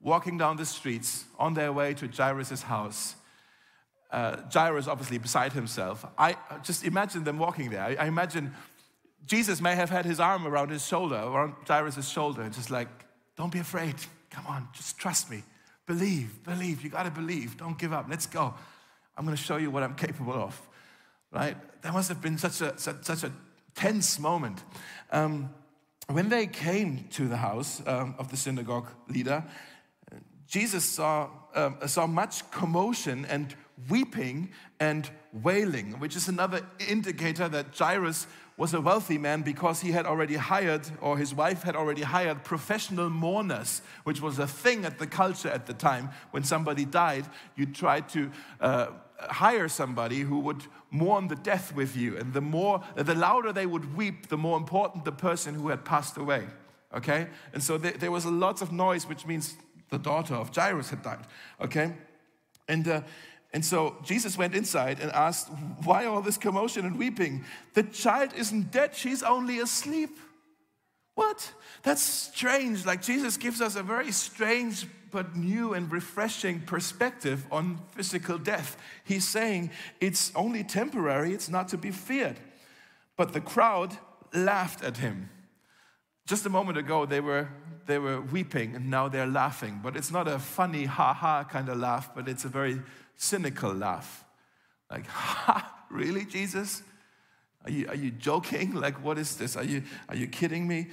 walking 0.00 0.36
down 0.36 0.56
the 0.56 0.66
streets 0.66 1.24
on 1.38 1.54
their 1.54 1.72
way 1.72 1.94
to 1.94 2.08
Jairus' 2.08 2.62
house. 2.62 3.14
Uh, 4.10 4.36
Jairus, 4.52 4.88
obviously, 4.88 5.16
beside 5.16 5.52
himself. 5.52 6.04
I 6.18 6.36
just 6.62 6.84
imagine 6.84 7.24
them 7.24 7.38
walking 7.38 7.70
there. 7.70 7.82
I, 7.82 7.94
I, 7.94 8.06
imagine 8.06 8.52
Jesus 9.26 9.60
may 9.60 9.74
have 9.74 9.90
had 9.90 10.04
his 10.04 10.20
arm 10.20 10.46
around 10.46 10.70
his 10.70 10.86
shoulder, 10.86 11.16
around 11.16 11.54
Jairus' 11.66 12.08
shoulder, 12.08 12.42
and 12.42 12.52
just 12.52 12.70
like, 12.70 12.88
don't 13.36 13.52
be 13.52 13.60
afraid. 13.60 13.94
Come 14.30 14.46
on, 14.46 14.68
just 14.72 14.98
trust 14.98 15.30
me. 15.30 15.42
Believe, 15.86 16.42
believe. 16.44 16.82
You 16.82 16.90
got 16.90 17.04
to 17.04 17.10
believe. 17.10 17.56
Don't 17.56 17.78
give 17.78 17.92
up. 17.92 18.06
Let's 18.08 18.26
go. 18.26 18.54
I'm 19.16 19.24
going 19.24 19.36
to 19.36 19.42
show 19.42 19.56
you 19.56 19.70
what 19.70 19.82
I'm 19.82 19.94
capable 19.94 20.34
of. 20.34 20.60
Right? 21.30 21.56
That 21.82 21.92
must 21.92 22.08
have 22.08 22.20
been 22.20 22.38
such 22.38 22.60
a, 22.60 22.78
such, 22.78 23.04
such 23.04 23.24
a 23.24 23.32
tense 23.74 24.18
moment. 24.18 24.62
Um, 25.10 25.50
when 26.08 26.28
they 26.28 26.46
came 26.46 27.06
to 27.10 27.28
the 27.28 27.36
house 27.36 27.82
um, 27.86 28.14
of 28.18 28.30
the 28.30 28.36
synagogue 28.36 28.88
leader, 29.08 29.44
Jesus 30.46 30.84
saw, 30.84 31.30
um, 31.54 31.78
saw 31.86 32.06
much 32.06 32.50
commotion 32.50 33.24
and 33.26 33.54
weeping 33.88 34.50
and 34.78 35.08
wailing, 35.32 35.92
which 35.98 36.16
is 36.16 36.28
another 36.28 36.66
indicator 36.88 37.48
that 37.48 37.74
Jairus 37.74 38.26
was 38.56 38.74
a 38.74 38.80
wealthy 38.80 39.18
man 39.18 39.42
because 39.42 39.80
he 39.80 39.92
had 39.92 40.06
already 40.06 40.36
hired, 40.36 40.88
or 41.00 41.16
his 41.18 41.34
wife 41.34 41.62
had 41.62 41.74
already 41.74 42.02
hired, 42.02 42.44
professional 42.44 43.08
mourners, 43.08 43.82
which 44.04 44.20
was 44.20 44.38
a 44.38 44.46
thing 44.46 44.84
at 44.84 44.98
the 44.98 45.06
culture 45.06 45.48
at 45.48 45.66
the 45.66 45.72
time. 45.72 46.10
When 46.30 46.44
somebody 46.44 46.84
died, 46.84 47.24
you 47.56 47.66
tried 47.66 48.08
to 48.10 48.30
uh, 48.60 48.86
hire 49.18 49.68
somebody 49.68 50.20
who 50.20 50.38
would 50.40 50.62
mourn 50.90 51.28
the 51.28 51.36
death 51.36 51.74
with 51.74 51.96
you. 51.96 52.16
And 52.16 52.32
the 52.32 52.40
more, 52.40 52.82
the 52.94 53.14
louder 53.14 53.52
they 53.52 53.66
would 53.66 53.96
weep, 53.96 54.28
the 54.28 54.36
more 54.36 54.56
important 54.56 55.04
the 55.04 55.12
person 55.12 55.54
who 55.54 55.68
had 55.68 55.84
passed 55.84 56.16
away. 56.16 56.46
Okay? 56.94 57.28
And 57.52 57.62
so 57.62 57.78
there, 57.78 57.92
there 57.92 58.10
was 58.10 58.24
a 58.24 58.30
lots 58.30 58.60
of 58.62 58.70
noise, 58.70 59.08
which 59.08 59.26
means 59.26 59.56
the 59.90 59.98
daughter 59.98 60.34
of 60.34 60.54
Jairus 60.54 60.90
had 60.90 61.02
died. 61.02 61.26
Okay? 61.60 61.94
And, 62.68 62.86
uh, 62.86 63.00
and 63.52 63.64
so 63.64 63.96
Jesus 64.02 64.38
went 64.38 64.54
inside 64.54 64.98
and 65.00 65.12
asked, 65.12 65.50
Why 65.84 66.06
all 66.06 66.22
this 66.22 66.38
commotion 66.38 66.86
and 66.86 66.98
weeping? 66.98 67.44
The 67.74 67.82
child 67.82 68.32
isn't 68.36 68.70
dead, 68.70 68.94
she's 68.94 69.22
only 69.22 69.60
asleep. 69.60 70.18
What? 71.14 71.52
That's 71.82 72.02
strange. 72.02 72.86
Like 72.86 73.02
Jesus 73.02 73.36
gives 73.36 73.60
us 73.60 73.76
a 73.76 73.82
very 73.82 74.12
strange 74.12 74.86
but 75.10 75.36
new 75.36 75.74
and 75.74 75.92
refreshing 75.92 76.60
perspective 76.60 77.46
on 77.52 77.78
physical 77.90 78.38
death. 78.38 78.78
He's 79.04 79.28
saying 79.28 79.70
it's 80.00 80.32
only 80.34 80.64
temporary, 80.64 81.34
it's 81.34 81.50
not 81.50 81.68
to 81.68 81.76
be 81.76 81.90
feared. 81.90 82.40
But 83.18 83.34
the 83.34 83.42
crowd 83.42 83.98
laughed 84.32 84.82
at 84.82 84.96
him. 84.96 85.28
Just 86.26 86.46
a 86.46 86.48
moment 86.48 86.78
ago, 86.78 87.04
they 87.04 87.20
were 87.20 87.48
they 87.86 87.98
were 87.98 88.20
weeping 88.20 88.76
and 88.76 88.88
now 88.88 89.08
they're 89.08 89.26
laughing. 89.26 89.80
But 89.82 89.96
it's 89.96 90.10
not 90.10 90.28
a 90.28 90.38
funny, 90.38 90.84
ha 90.84 91.12
ha 91.12 91.44
kind 91.44 91.68
of 91.68 91.78
laugh, 91.78 92.14
but 92.14 92.28
it's 92.28 92.44
a 92.44 92.48
very 92.48 92.80
cynical 93.16 93.72
laugh. 93.72 94.24
Like, 94.90 95.06
ha, 95.06 95.84
really, 95.90 96.24
Jesus? 96.24 96.82
Are 97.64 97.70
you, 97.70 97.88
are 97.88 97.94
you 97.94 98.10
joking? 98.10 98.74
Like, 98.82 99.02
what 99.02 99.18
is 99.18 99.36
this? 99.36 99.56
Are 99.56 99.64
you, 99.64 99.82
are 100.08 100.16
you 100.16 100.26
kidding 100.26 100.66
me? 100.66 100.88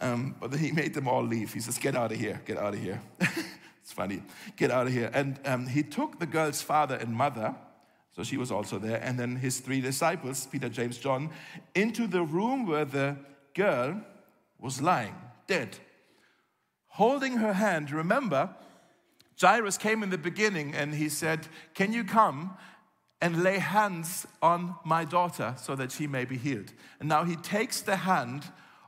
Um, 0.00 0.34
but 0.40 0.50
then 0.50 0.60
he 0.60 0.72
made 0.72 0.94
them 0.94 1.06
all 1.06 1.22
leave. 1.22 1.52
He 1.52 1.60
says, 1.60 1.78
Get 1.78 1.94
out 1.94 2.10
of 2.10 2.18
here, 2.18 2.40
get 2.44 2.58
out 2.58 2.74
of 2.74 2.80
here. 2.80 3.00
it's 3.20 3.92
funny, 3.92 4.22
get 4.56 4.70
out 4.70 4.88
of 4.88 4.92
here. 4.92 5.10
And 5.14 5.38
um, 5.44 5.66
he 5.66 5.82
took 5.82 6.18
the 6.18 6.26
girl's 6.26 6.60
father 6.60 6.96
and 6.96 7.14
mother, 7.14 7.54
so 8.16 8.24
she 8.24 8.36
was 8.36 8.50
also 8.50 8.78
there, 8.78 9.00
and 9.02 9.18
then 9.18 9.36
his 9.36 9.60
three 9.60 9.80
disciples, 9.80 10.46
Peter, 10.46 10.68
James, 10.68 10.98
John, 10.98 11.30
into 11.74 12.06
the 12.06 12.22
room 12.22 12.66
where 12.66 12.84
the 12.84 13.16
girl 13.54 14.00
was 14.58 14.82
lying, 14.82 15.14
dead 15.46 15.78
holding 16.92 17.38
her 17.38 17.54
hand. 17.54 17.90
Remember, 17.90 18.50
Jairus 19.40 19.78
came 19.78 20.02
in 20.02 20.10
the 20.10 20.18
beginning 20.18 20.74
and 20.74 20.94
he 20.94 21.08
said, 21.08 21.48
Can 21.74 21.92
you 21.92 22.04
come 22.04 22.56
and 23.20 23.42
lay 23.42 23.58
hands 23.58 24.26
on 24.40 24.76
my 24.84 25.04
daughter 25.04 25.54
so 25.58 25.74
that 25.76 25.92
she 25.92 26.06
may 26.06 26.24
be 26.24 26.36
healed? 26.36 26.72
And 27.00 27.08
now 27.08 27.24
he 27.24 27.36
takes 27.36 27.80
the 27.80 27.96
hand 27.96 28.44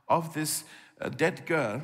of 0.07 0.33
this 0.33 0.63
uh, 1.01 1.09
dead 1.09 1.45
girl 1.45 1.81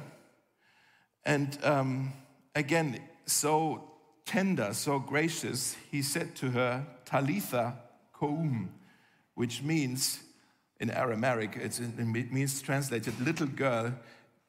and 1.24 1.58
um, 1.64 2.14
again, 2.56 3.00
so 3.26 3.92
tender, 4.26 4.74
so 4.74 5.00
gracious, 5.00 5.76
he 5.92 6.02
said 6.02 6.36
to 6.38 6.52
her, 6.52 6.86
Talitha 7.06 7.78
koum, 8.14 8.70
which 9.36 9.62
means 9.62 10.22
in 10.80 10.90
Aramaic, 10.90 11.56
it 11.58 11.80
means 12.32 12.62
translated, 12.62 13.20
little 13.20 13.48
girl, 13.48 13.94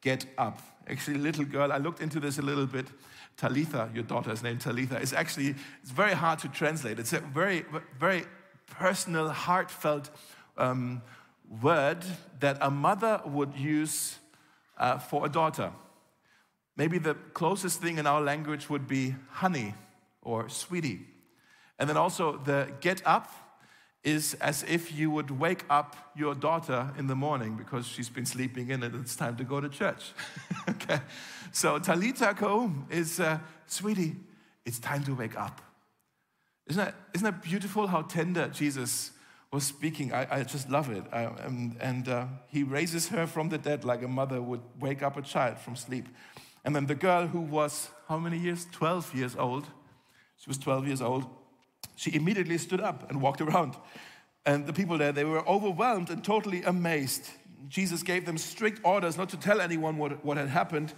get 0.00 0.25
up. 0.38 0.61
Actually, 0.88 1.19
little 1.19 1.45
girl, 1.45 1.73
I 1.73 1.76
looked 1.76 2.00
into 2.00 2.21
this 2.21 2.38
a 2.38 2.42
little 2.42 2.66
bit. 2.66 2.87
Talitha, 3.36 3.90
your 3.94 4.04
daughter's 4.04 4.42
name 4.42 4.58
Talitha, 4.58 5.00
is 5.00 5.12
actually, 5.12 5.54
it's 5.82 5.90
very 5.90 6.12
hard 6.12 6.38
to 6.40 6.48
translate. 6.48 6.98
It's 6.98 7.12
a 7.12 7.20
very, 7.20 7.64
very 7.98 8.24
personal, 8.66 9.28
heartfelt 9.28 10.10
um, 10.56 11.02
word 11.60 12.04
that 12.40 12.58
a 12.60 12.70
mother 12.70 13.20
would 13.24 13.54
use 13.56 14.18
uh, 14.78 14.98
for 14.98 15.26
a 15.26 15.28
daughter. 15.28 15.72
Maybe 16.76 16.98
the 16.98 17.14
closest 17.34 17.80
thing 17.80 17.98
in 17.98 18.06
our 18.06 18.20
language 18.20 18.70
would 18.70 18.86
be 18.88 19.14
honey 19.30 19.74
or 20.22 20.48
sweetie. 20.48 21.06
And 21.78 21.88
then 21.88 21.96
also 21.96 22.38
the 22.38 22.72
get 22.80 23.02
up 23.04 23.30
is 24.04 24.35
as 24.40 24.64
if 24.64 24.92
you 24.92 25.11
would 25.11 25.30
wake 25.30 25.64
up 25.71 25.97
your 26.16 26.35
daughter 26.35 26.90
in 26.99 27.06
the 27.06 27.14
morning 27.14 27.56
because 27.56 27.87
she's 27.87 28.09
been 28.09 28.26
sleeping 28.26 28.71
in 28.71 28.82
and 28.82 28.94
it's 28.97 29.14
time 29.14 29.37
to 29.37 29.44
go 29.44 29.61
to 29.61 29.68
church. 29.68 30.12
okay? 30.68 31.00
So 31.52 31.78
Talitha 31.78 32.35
Koum 32.35 32.87
is, 32.90 33.21
uh, 33.21 33.38
sweetie, 33.66 34.16
it's 34.64 34.80
time 34.80 35.04
to 35.04 35.14
wake 35.14 35.38
up. 35.38 35.61
Isn't 36.66 36.85
that, 36.85 36.94
isn't 37.14 37.25
that 37.25 37.42
beautiful 37.42 37.87
how 37.87 38.02
tender 38.02 38.49
Jesus 38.49 39.12
was 39.52 39.64
speaking? 39.64 40.12
I, 40.12 40.26
I 40.38 40.42
just 40.42 40.68
love 40.68 40.90
it. 40.90 41.04
I, 41.12 41.23
and, 41.23 41.76
and 41.80 42.09
uh, 42.09 42.26
he 42.49 42.64
raises 42.64 43.09
her 43.09 43.26
from 43.26 43.50
the 43.50 43.59
dead 43.59 43.85
like 43.85 44.02
a 44.02 44.09
mother 44.09 44.42
would 44.42 44.62
wake 44.80 45.02
up 45.02 45.16
a 45.16 45.23
child 45.23 45.59
from 45.59 45.76
sleep. 45.76 46.09
And 46.64 46.75
then 46.75 46.87
the 46.87 46.94
girl 46.97 47.28
who 47.28 47.40
was, 47.40 47.88
how 48.09 48.18
many 48.18 48.38
years? 48.38 48.66
12 48.73 49.14
years 49.14 49.37
old. 49.37 49.66
She 50.38 50.49
was 50.50 50.59
12 50.59 50.88
years 50.88 51.02
old 51.02 51.28
she 51.96 52.14
immediately 52.14 52.58
stood 52.58 52.80
up 52.80 53.11
and 53.11 53.20
walked 53.20 53.40
around. 53.40 53.76
And 54.44 54.66
the 54.66 54.72
people 54.72 54.99
there, 54.99 55.12
they 55.12 55.25
were 55.25 55.46
overwhelmed 55.49 56.11
and 56.11 56.25
totally 56.25 56.62
amazed. 56.62 57.30
Jesus 57.68 58.02
gave 58.02 58.26
them 58.26 58.38
strict 58.38 58.80
orders 58.84 59.16
not 59.16 59.28
to 59.30 59.37
tell 59.37 59.61
anyone 59.61 59.99
what, 59.99 60.25
what 60.25 60.37
had 60.37 60.49
happened. 60.49 60.92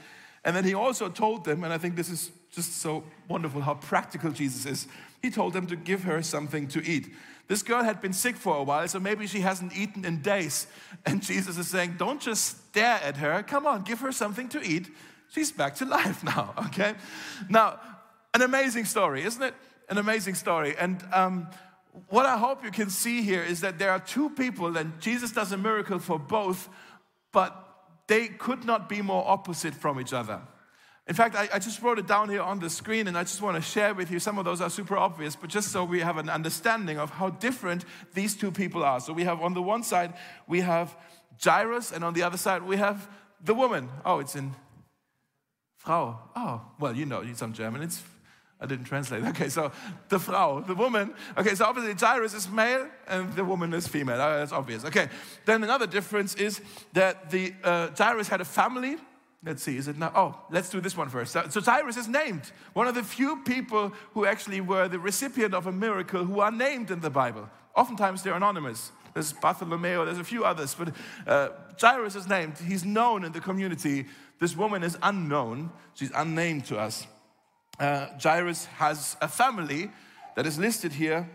And 0.45 0.55
then 0.55 0.65
he 0.65 0.75
also 0.75 1.09
told 1.09 1.45
them, 1.45 1.65
and 1.65 1.73
I 1.73 1.79
think 1.79 1.97
this 1.97 2.11
is 2.11 2.31
just 2.51 2.79
so 2.79 3.05
wonderful 3.29 3.61
how 3.61 3.75
practical 3.75 4.31
Jesus 4.31 4.67
is, 4.67 4.89
he 5.23 5.31
told 5.31 5.53
them 5.53 5.67
to 5.67 5.77
give 5.77 6.05
her 6.05 6.23
something 6.23 6.69
to 6.69 6.83
eat. 6.85 7.15
This 7.47 7.63
girl 7.63 7.83
had 7.83 8.01
been 8.01 8.13
sick 8.13 8.37
for 8.37 8.57
a 8.57 8.63
while, 8.63 8.89
so 8.89 8.99
maybe 8.99 9.27
she 9.27 9.41
hasn't 9.41 9.77
eaten 9.77 10.05
in 10.05 10.23
days. 10.23 10.67
And 11.05 11.23
Jesus 11.23 11.59
is 11.59 11.69
saying, 11.69 11.97
Don't 11.99 12.21
just 12.21 12.69
stare 12.69 13.01
at 13.03 13.19
her. 13.19 13.43
Come 13.43 13.67
on, 13.67 13.83
give 13.83 14.01
her 14.01 14.13
something 14.13 14.49
to 14.51 14.63
eat. 14.63 14.89
She's 15.31 15.53
back 15.53 15.75
to 15.77 15.85
life 15.85 16.25
now, 16.25 16.55
okay? 16.67 16.95
Now, 17.49 17.81
an 18.33 18.43
amazing 18.43 18.85
story, 18.85 19.25
isn't 19.25 19.43
it? 19.43 19.55
An 19.89 19.99
amazing 19.99 20.35
story. 20.35 20.75
And 20.79 21.05
um, 21.13 21.49
what 22.09 22.27
I 22.27 22.37
hope 22.37 22.65
you 22.65 22.71
can 22.71 22.91
see 22.91 23.23
here 23.23 23.43
is 23.43 23.61
that 23.61 23.79
there 23.79 23.91
are 23.91 24.01
two 24.01 24.31
people, 24.31 24.77
and 24.77 24.99
Jesus 25.01 25.31
does 25.31 25.53
a 25.53 25.57
miracle 25.57 25.99
for 25.99 26.19
both, 26.19 26.69
but 27.33 27.61
they 28.07 28.29
could 28.29 28.65
not 28.65 28.89
be 28.89 29.03
more 29.03 29.25
opposite 29.27 29.75
from 29.75 30.01
each 30.01 30.13
other. 30.13 30.41
In 31.07 31.15
fact, 31.15 31.37
I, 31.37 31.49
I, 31.53 31.59
just 31.59 31.83
wrote 31.83 31.99
it 31.99 32.07
down 32.07 32.31
here 32.31 32.41
on 32.41 32.61
the 32.61 32.71
screen, 32.71 33.09
and 33.09 33.19
I 33.19 33.25
just 33.25 33.43
want 33.43 33.57
to 33.57 33.63
share 33.63 33.93
with 33.93 34.11
you. 34.11 34.19
Some 34.19 34.39
of 34.39 34.47
those 34.47 34.63
are 34.63 34.71
super 34.71 34.97
obvious, 34.97 35.37
but 35.37 35.51
just 35.51 35.71
so 35.71 35.85
we 35.85 36.01
have 36.01 36.17
an 36.17 36.31
understanding 36.31 36.99
of 36.99 37.11
how 37.11 37.29
different 37.29 37.85
these 38.15 38.35
two 38.35 38.51
people 38.51 38.83
are. 38.83 39.01
So 39.01 39.13
we 39.13 39.25
have 39.25 39.43
on 39.43 39.53
the 39.53 39.61
one 39.61 39.83
side, 39.83 40.15
we 40.47 40.63
have 40.63 40.97
Jairus, 41.43 41.93
and 41.93 42.05
on 42.05 42.15
the 42.15 42.23
other 42.23 42.39
side, 42.39 42.63
we 42.63 42.79
have 42.79 43.07
the 43.43 43.53
woman. 43.53 43.91
Oh, 44.05 44.21
it's 44.21 44.35
in 44.35 44.55
Frau. 45.77 46.19
Oh, 46.35 46.63
well, 46.81 46.97
you 46.97 47.05
know, 47.05 47.23
some 47.35 47.53
German. 47.53 47.83
It's 47.83 48.03
I 48.61 48.67
didn't 48.67 48.85
translate. 48.85 49.23
Okay, 49.35 49.49
so 49.49 49.73
the 50.09 50.19
Frau, 50.19 50.61
the 50.61 50.75
woman. 50.75 51.15
Okay, 51.37 51.55
so 51.55 51.65
obviously 51.65 51.95
Jairus 51.95 52.35
is 52.35 52.49
male 52.49 52.89
and 53.09 53.33
the 53.35 53.45
woman 53.45 53.75
is 53.75 53.89
female. 53.89 54.21
Uh, 54.21 54.39
that's 54.39 54.53
obvious. 54.53 54.85
Okay, 54.85 55.09
then 55.45 55.65
another 55.65 55.87
difference 55.87 56.35
is 56.35 56.61
that 56.93 57.31
the 57.31 57.53
uh, 57.65 57.89
Jairus 57.97 58.29
had 58.29 58.41
a 58.41 58.45
family. 58.45 58.97
Let's 59.45 59.63
see, 59.63 59.77
is 59.77 59.89
it 59.89 59.99
now? 59.99 60.13
Oh, 60.15 60.41
let's 60.51 60.71
do 60.71 60.81
this 60.81 60.97
one 60.97 61.09
first. 61.09 61.33
So, 61.33 61.47
so 61.51 61.61
Jairus 61.61 61.97
is 61.97 62.09
named. 62.09 62.53
One 62.73 62.87
of 62.87 62.95
the 62.95 63.03
few 63.03 63.43
people 63.43 63.93
who 64.13 64.25
actually 64.25 64.61
were 64.61 64.89
the 64.89 64.99
recipient 64.99 65.53
of 65.53 65.67
a 65.67 65.73
miracle 65.73 66.25
who 66.25 66.41
are 66.41 66.53
named 66.53 66.91
in 66.91 67.01
the 67.01 67.11
Bible. 67.11 67.51
Oftentimes 67.75 68.23
they're 68.23 68.35
anonymous. 68.35 68.93
There's 69.13 69.33
Bartholomew, 69.33 70.05
there's 70.07 70.19
a 70.19 70.25
few 70.25 70.45
others, 70.45 70.75
but 70.75 70.93
uh, 71.27 71.51
Jairus 71.81 72.17
is 72.17 72.27
named. 72.27 72.59
He's 72.59 72.85
known 72.85 73.25
in 73.25 73.33
the 73.33 73.41
community. 73.41 74.07
This 74.41 74.57
woman 74.57 74.83
is 74.83 74.97
unknown. 75.03 75.71
She's 75.95 76.11
unnamed 76.15 76.67
to 76.67 76.79
us 76.79 77.07
uh, 77.79 78.07
Jairus 78.23 78.67
has 78.77 79.17
a 79.21 79.29
family 79.29 79.91
that 80.37 80.47
is 80.47 80.59
listed 80.59 80.93
here. 80.93 81.29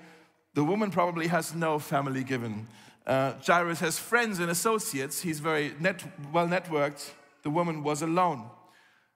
The 0.54 0.64
woman 0.64 0.92
probably 0.92 1.28
has 1.28 1.54
no 1.54 1.80
family 1.80 2.24
given. 2.24 2.68
Uh, 3.06 3.34
Jairus 3.46 3.80
has 3.80 3.98
friends 3.98 4.40
and 4.40 4.50
associates. 4.50 5.22
He's 5.22 5.40
very 5.40 5.74
net, 5.80 6.04
well 6.32 6.48
networked. 6.48 7.12
The 7.44 7.50
woman 7.50 7.84
was 7.84 8.02
alone. 8.02 8.50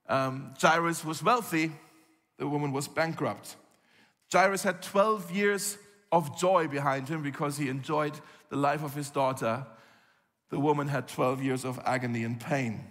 Um, 0.07 0.53
Jairus 0.59 1.05
was 1.05 1.23
wealthy. 1.23 1.71
The 2.37 2.47
woman 2.47 2.71
was 2.71 2.87
bankrupt. 2.87 3.55
Jairus 4.31 4.63
had 4.63 4.81
12 4.81 5.31
years 5.31 5.77
of 6.11 6.37
joy 6.39 6.67
behind 6.67 7.07
him 7.07 7.21
because 7.21 7.57
he 7.57 7.69
enjoyed 7.69 8.19
the 8.49 8.55
life 8.55 8.83
of 8.83 8.93
his 8.95 9.09
daughter. 9.09 9.65
The 10.49 10.59
woman 10.59 10.87
had 10.87 11.07
12 11.07 11.41
years 11.41 11.65
of 11.65 11.79
agony 11.85 12.23
and 12.23 12.39
pain. 12.39 12.85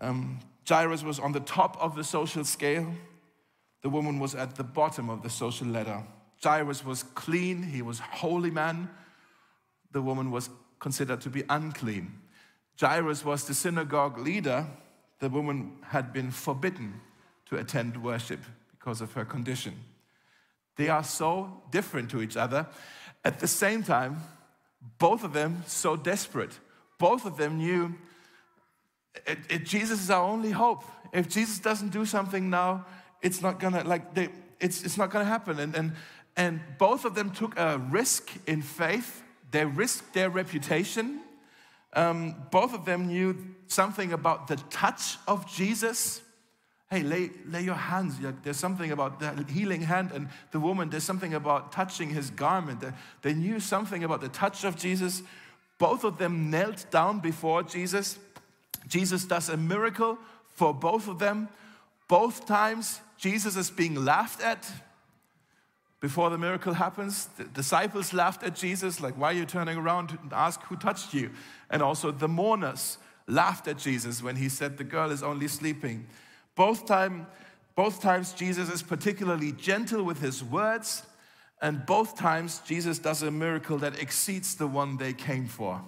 Um, 0.00 0.40
Jairus 0.68 1.02
was 1.02 1.18
on 1.18 1.32
the 1.32 1.40
top 1.40 1.76
of 1.80 1.94
the 1.96 2.04
social 2.04 2.44
scale. 2.44 2.92
The 3.82 3.88
woman 3.88 4.18
was 4.18 4.34
at 4.34 4.56
the 4.56 4.64
bottom 4.64 5.08
of 5.08 5.22
the 5.22 5.30
social 5.30 5.66
ladder. 5.66 6.02
Jairus 6.42 6.84
was 6.84 7.02
clean, 7.02 7.62
he 7.62 7.82
was 7.82 7.98
holy 7.98 8.50
man. 8.50 8.90
The 9.92 10.02
woman 10.02 10.30
was 10.30 10.50
considered 10.78 11.20
to 11.22 11.30
be 11.30 11.42
unclean. 11.48 12.12
Jairus 12.80 13.24
was 13.24 13.44
the 13.44 13.54
synagogue 13.54 14.18
leader. 14.18 14.66
The 15.18 15.28
woman 15.28 15.78
had 15.82 16.12
been 16.12 16.30
forbidden 16.30 17.00
to 17.46 17.56
attend 17.56 18.02
worship 18.02 18.40
because 18.70 19.00
of 19.00 19.12
her 19.14 19.24
condition. 19.24 19.74
They 20.76 20.88
are 20.88 21.02
so 21.02 21.62
different 21.70 22.10
to 22.10 22.22
each 22.22 22.36
other. 22.36 22.66
At 23.24 23.40
the 23.40 23.48
same 23.48 23.82
time, 23.82 24.22
both 24.98 25.24
of 25.24 25.32
them 25.32 25.64
so 25.66 25.96
desperate. 25.96 26.58
Both 26.98 27.24
of 27.24 27.36
them 27.36 27.58
knew 27.58 27.94
it, 29.26 29.38
it, 29.48 29.64
Jesus 29.64 30.00
is 30.02 30.10
our 30.10 30.22
only 30.22 30.50
hope. 30.50 30.84
If 31.12 31.28
Jesus 31.28 31.58
doesn't 31.58 31.90
do 31.90 32.04
something 32.04 32.50
now, 32.50 32.86
it's 33.22 33.42
not 33.42 33.60
gonna 33.60 33.84
like 33.84 34.14
they, 34.14 34.28
it's 34.60 34.82
it's 34.82 34.96
not 34.96 35.10
gonna 35.10 35.24
happen. 35.24 35.58
And 35.58 35.74
and 35.74 35.92
and 36.36 36.60
both 36.78 37.04
of 37.04 37.14
them 37.14 37.30
took 37.30 37.58
a 37.58 37.78
risk 37.90 38.30
in 38.46 38.62
faith. 38.62 39.22
They 39.50 39.64
risked 39.64 40.14
their 40.14 40.30
reputation. 40.30 41.20
Um, 41.94 42.36
both 42.50 42.74
of 42.74 42.84
them 42.84 43.08
knew 43.08 43.36
something 43.66 44.12
about 44.12 44.46
the 44.46 44.56
touch 44.70 45.16
of 45.26 45.50
Jesus. 45.50 46.20
Hey, 46.90 47.02
lay, 47.02 47.30
lay 47.46 47.62
your 47.62 47.74
hands. 47.74 48.16
There's 48.42 48.56
something 48.56 48.92
about 48.92 49.20
the 49.20 49.44
healing 49.52 49.82
hand, 49.82 50.10
and 50.12 50.28
the 50.52 50.60
woman, 50.60 50.88
there's 50.88 51.04
something 51.04 51.34
about 51.34 51.72
touching 51.72 52.10
his 52.10 52.30
garment. 52.30 52.82
They 53.22 53.34
knew 53.34 53.60
something 53.60 54.04
about 54.04 54.20
the 54.20 54.28
touch 54.28 54.64
of 54.64 54.76
Jesus. 54.76 55.22
Both 55.78 56.04
of 56.04 56.18
them 56.18 56.50
knelt 56.50 56.86
down 56.90 57.20
before 57.20 57.62
Jesus. 57.62 58.18
Jesus 58.86 59.24
does 59.24 59.48
a 59.48 59.56
miracle 59.56 60.18
for 60.54 60.72
both 60.72 61.08
of 61.08 61.18
them. 61.18 61.48
Both 62.08 62.46
times, 62.46 63.00
Jesus 63.18 63.56
is 63.56 63.70
being 63.70 63.94
laughed 63.94 64.42
at 64.42 64.66
before 66.00 66.30
the 66.30 66.38
miracle 66.38 66.74
happens. 66.74 67.26
The 67.36 67.44
disciples 67.44 68.12
laughed 68.12 68.42
at 68.42 68.54
Jesus, 68.54 69.00
like, 69.00 69.16
Why 69.18 69.30
are 69.30 69.36
you 69.36 69.44
turning 69.44 69.76
around 69.76 70.18
and 70.22 70.32
ask 70.32 70.62
who 70.62 70.76
touched 70.76 71.12
you? 71.12 71.30
And 71.70 71.82
also 71.82 72.10
the 72.10 72.28
mourners 72.28 72.98
laughed 73.26 73.68
at 73.68 73.78
Jesus 73.78 74.22
when 74.22 74.36
he 74.36 74.48
said, 74.48 74.78
The 74.78 74.84
girl 74.84 75.10
is 75.10 75.22
only 75.22 75.48
sleeping. 75.48 76.06
Both, 76.54 76.86
time, 76.86 77.26
both 77.76 78.00
times, 78.00 78.32
Jesus 78.32 78.70
is 78.72 78.82
particularly 78.82 79.52
gentle 79.52 80.02
with 80.02 80.20
his 80.20 80.42
words, 80.42 81.04
and 81.60 81.84
both 81.84 82.16
times, 82.16 82.60
Jesus 82.64 82.98
does 82.98 83.22
a 83.22 83.30
miracle 83.30 83.78
that 83.78 84.00
exceeds 84.00 84.54
the 84.54 84.66
one 84.66 84.96
they 84.96 85.12
came 85.12 85.46
for. 85.46 85.82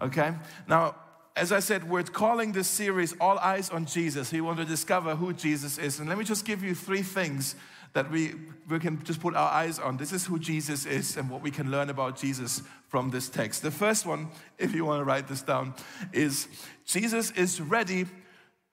Okay? 0.00 0.34
Now, 0.68 0.96
as 1.40 1.52
I 1.52 1.60
said, 1.60 1.88
we're 1.88 2.02
calling 2.02 2.52
this 2.52 2.68
series 2.68 3.14
All 3.18 3.38
Eyes 3.38 3.70
on 3.70 3.86
Jesus. 3.86 4.30
We 4.30 4.42
want 4.42 4.58
to 4.58 4.66
discover 4.66 5.16
who 5.16 5.32
Jesus 5.32 5.78
is. 5.78 5.98
And 5.98 6.06
let 6.06 6.18
me 6.18 6.24
just 6.24 6.44
give 6.44 6.62
you 6.62 6.74
three 6.74 7.00
things 7.00 7.56
that 7.94 8.10
we, 8.10 8.34
we 8.68 8.78
can 8.78 9.02
just 9.04 9.20
put 9.20 9.34
our 9.34 9.50
eyes 9.50 9.78
on. 9.78 9.96
This 9.96 10.12
is 10.12 10.26
who 10.26 10.38
Jesus 10.38 10.84
is 10.84 11.16
and 11.16 11.30
what 11.30 11.40
we 11.40 11.50
can 11.50 11.70
learn 11.70 11.88
about 11.88 12.18
Jesus 12.18 12.60
from 12.88 13.08
this 13.08 13.30
text. 13.30 13.62
The 13.62 13.70
first 13.70 14.04
one, 14.04 14.28
if 14.58 14.74
you 14.74 14.84
want 14.84 15.00
to 15.00 15.04
write 15.04 15.28
this 15.28 15.40
down, 15.40 15.72
is 16.12 16.46
Jesus 16.84 17.30
is 17.30 17.58
ready 17.58 18.04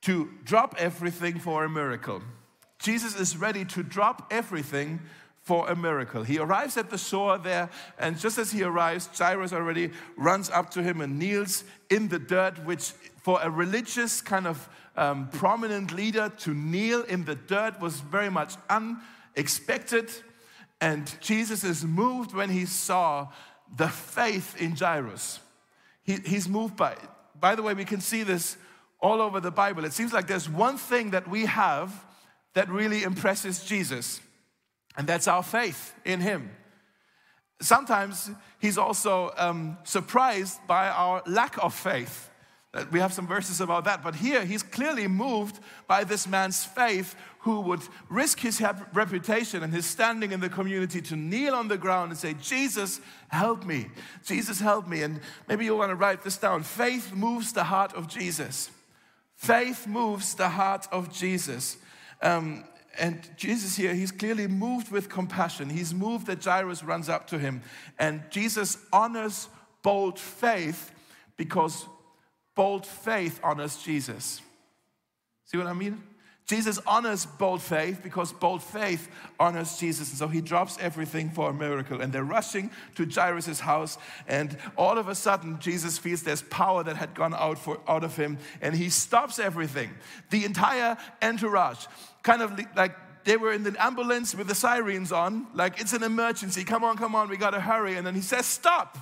to 0.01 0.29
drop 0.43 0.75
everything 0.77 1.39
for 1.39 1.63
a 1.63 1.69
miracle. 1.69 2.21
Jesus 2.79 3.17
is 3.17 3.37
ready 3.37 3.63
to 3.63 3.81
drop 3.81 4.27
everything 4.29 4.99
for 5.47 5.69
a 5.69 5.75
miracle. 5.77 6.23
He 6.23 6.39
arrives 6.39 6.75
at 6.75 6.89
the 6.89 6.97
shore 6.97 7.37
there, 7.37 7.69
and 7.97 8.19
just 8.19 8.37
as 8.37 8.51
he 8.51 8.63
arrives, 8.63 9.09
Jairus 9.17 9.53
already 9.53 9.91
runs 10.17 10.49
up 10.49 10.71
to 10.71 10.83
him 10.83 10.99
and 10.99 11.17
kneels 11.17 11.63
in 11.89 12.09
the 12.09 12.19
dirt, 12.19 12.65
which 12.65 12.91
for 13.23 13.39
a 13.41 13.49
religious 13.49 14.19
kind 14.19 14.45
of 14.45 14.67
um, 14.97 15.29
prominent 15.29 15.93
leader 15.93 16.29
to 16.39 16.53
kneel 16.53 17.03
in 17.03 17.23
the 17.23 17.35
dirt 17.35 17.79
was 17.79 18.01
very 18.01 18.29
much 18.29 18.55
unexpected. 18.69 20.11
And 20.81 21.09
Jesus 21.21 21.63
is 21.63 21.85
moved 21.85 22.33
when 22.33 22.49
he 22.49 22.65
saw 22.65 23.29
the 23.73 23.87
faith 23.87 24.61
in 24.61 24.75
Jairus. 24.75 25.39
He, 26.03 26.17
he's 26.25 26.49
moved 26.49 26.75
by 26.75 26.91
it. 26.91 27.09
By 27.39 27.55
the 27.55 27.61
way, 27.63 27.73
we 27.73 27.85
can 27.85 28.01
see 28.01 28.23
this 28.23 28.57
all 28.99 29.21
over 29.21 29.39
the 29.39 29.51
Bible. 29.51 29.85
It 29.85 29.93
seems 29.93 30.11
like 30.11 30.27
there's 30.27 30.49
one 30.49 30.77
thing 30.77 31.11
that 31.11 31.25
we 31.25 31.45
have 31.45 32.05
that 32.53 32.67
really 32.67 33.03
impresses 33.03 33.63
Jesus 33.63 34.19
and 34.97 35.07
that's 35.07 35.27
our 35.27 35.43
faith 35.43 35.93
in 36.03 36.19
Him. 36.19 36.51
Sometimes 37.61 38.29
He's 38.59 38.77
also 38.77 39.31
um, 39.37 39.77
surprised 39.83 40.59
by 40.67 40.89
our 40.89 41.21
lack 41.25 41.63
of 41.63 41.73
faith. 41.73 42.29
Uh, 42.73 42.85
we 42.91 42.99
have 42.99 43.13
some 43.13 43.27
verses 43.27 43.61
about 43.61 43.85
that, 43.85 44.03
but 44.03 44.15
here 44.15 44.43
He's 44.43 44.63
clearly 44.63 45.07
moved 45.07 45.59
by 45.87 46.03
this 46.03 46.27
man's 46.27 46.65
faith 46.65 47.15
who 47.47 47.61
would 47.61 47.79
risk 48.09 48.41
his 48.41 48.61
reputation 48.93 49.63
and 49.63 49.73
his 49.73 49.85
standing 49.85 50.33
in 50.33 50.41
the 50.41 50.49
community 50.49 51.01
to 51.01 51.15
kneel 51.15 51.55
on 51.55 51.69
the 51.69 51.77
ground 51.77 52.11
and 52.11 52.19
say, 52.19 52.33
Jesus, 52.41 52.99
help 53.29 53.65
me. 53.65 53.87
Jesus, 54.25 54.59
help 54.59 54.85
me. 54.85 55.01
And 55.01 55.21
maybe 55.47 55.63
you 55.63 55.73
want 55.73 55.91
to 55.91 55.95
write 55.95 56.23
this 56.23 56.35
down. 56.35 56.63
Faith 56.63 57.13
moves 57.13 57.53
the 57.53 57.63
heart 57.63 57.93
of 57.93 58.09
Jesus. 58.09 58.69
Faith 59.37 59.87
moves 59.87 60.35
the 60.35 60.49
heart 60.49 60.87
of 60.91 61.09
Jesus. 61.09 61.77
Um, 62.21 62.65
and 62.99 63.29
Jesus 63.37 63.75
here, 63.75 63.93
he's 63.93 64.11
clearly 64.11 64.47
moved 64.47 64.91
with 64.91 65.09
compassion. 65.09 65.69
He's 65.69 65.93
moved 65.93 66.27
that 66.27 66.43
Jairus 66.43 66.83
runs 66.83 67.09
up 67.09 67.27
to 67.27 67.39
him. 67.39 67.61
And 67.99 68.23
Jesus 68.29 68.77
honors 68.91 69.49
bold 69.83 70.19
faith 70.19 70.91
because 71.37 71.85
bold 72.55 72.85
faith 72.85 73.39
honors 73.43 73.77
Jesus. 73.77 74.41
See 75.45 75.57
what 75.57 75.67
I 75.67 75.73
mean? 75.73 76.01
Jesus 76.47 76.79
honors 76.87 77.25
bold 77.25 77.61
faith 77.61 77.99
because 78.01 78.31
bold 78.31 78.63
faith 78.63 79.09
honors 79.37 79.77
Jesus. 79.77 80.09
And 80.09 80.17
so 80.17 80.29
he 80.29 80.39
drops 80.39 80.77
everything 80.79 81.29
for 81.29 81.49
a 81.49 81.53
miracle. 81.53 81.99
And 81.99 82.13
they're 82.13 82.23
rushing 82.23 82.71
to 82.95 83.05
Jairus' 83.05 83.59
house. 83.59 83.97
And 84.29 84.57
all 84.77 84.97
of 84.97 85.09
a 85.09 85.15
sudden, 85.15 85.59
Jesus 85.59 85.97
feels 85.97 86.23
there's 86.23 86.41
power 86.43 86.85
that 86.85 86.95
had 86.95 87.13
gone 87.13 87.33
out, 87.33 87.57
for, 87.57 87.81
out 87.85 88.05
of 88.05 88.15
him. 88.15 88.37
And 88.61 88.73
he 88.73 88.89
stops 88.89 89.39
everything. 89.39 89.93
The 90.29 90.45
entire 90.45 90.95
entourage, 91.21 91.85
kind 92.23 92.41
of 92.41 92.57
like 92.77 92.95
they 93.25 93.35
were 93.35 93.51
in 93.51 93.63
the 93.63 93.75
ambulance 93.83 94.33
with 94.33 94.47
the 94.47 94.55
sirens 94.55 95.11
on, 95.11 95.47
like 95.53 95.81
it's 95.81 95.91
an 95.91 96.01
emergency. 96.01 96.63
Come 96.63 96.85
on, 96.85 96.95
come 96.95 97.13
on, 97.13 97.27
we 97.27 97.35
gotta 97.35 97.59
hurry. 97.59 97.97
And 97.97 98.07
then 98.07 98.15
he 98.15 98.21
says, 98.21 98.45
Stop, 98.45 98.97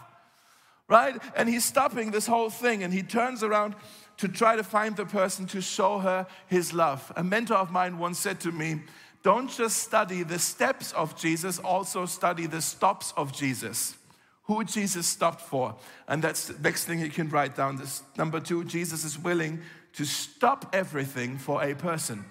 right? 0.88 1.16
And 1.36 1.48
he's 1.48 1.64
stopping 1.64 2.10
this 2.10 2.26
whole 2.26 2.50
thing. 2.50 2.82
And 2.82 2.92
he 2.92 3.04
turns 3.04 3.44
around 3.44 3.76
to 4.18 4.28
try 4.28 4.56
to 4.56 4.64
find 4.64 4.96
the 4.96 5.06
person 5.06 5.46
to 5.48 5.62
show 5.62 6.00
her 6.00 6.26
his 6.48 6.74
love. 6.74 7.12
A 7.16 7.24
mentor 7.24 7.56
of 7.56 7.72
mine 7.72 7.98
once 7.98 8.20
said 8.20 8.40
to 8.42 8.52
me, 8.52 8.82
Don't 9.24 9.50
just 9.50 9.78
study 9.78 10.24
the 10.24 10.40
steps 10.40 10.94
of 10.94 11.18
Jesus, 11.18 11.60
also 11.60 12.06
study 12.06 12.48
the 12.48 12.62
stops 12.62 13.14
of 13.18 13.34
Jesus. 13.34 13.96
Who 14.44 14.64
Jesus 14.64 15.08
stopped 15.08 15.42
for. 15.42 15.76
And 16.08 16.24
that's 16.24 16.48
the 16.48 16.62
next 16.62 16.86
thing 16.86 17.00
you 17.00 17.10
can 17.10 17.30
write 17.30 17.56
down. 17.56 17.78
This 17.78 18.04
number 18.16 18.40
two, 18.40 18.64
Jesus 18.64 19.04
is 19.04 19.18
willing 19.18 19.62
to 19.94 20.06
stop 20.06 20.70
everything 20.74 21.38
for 21.38 21.64
a 21.64 21.74
person. 21.74 22.26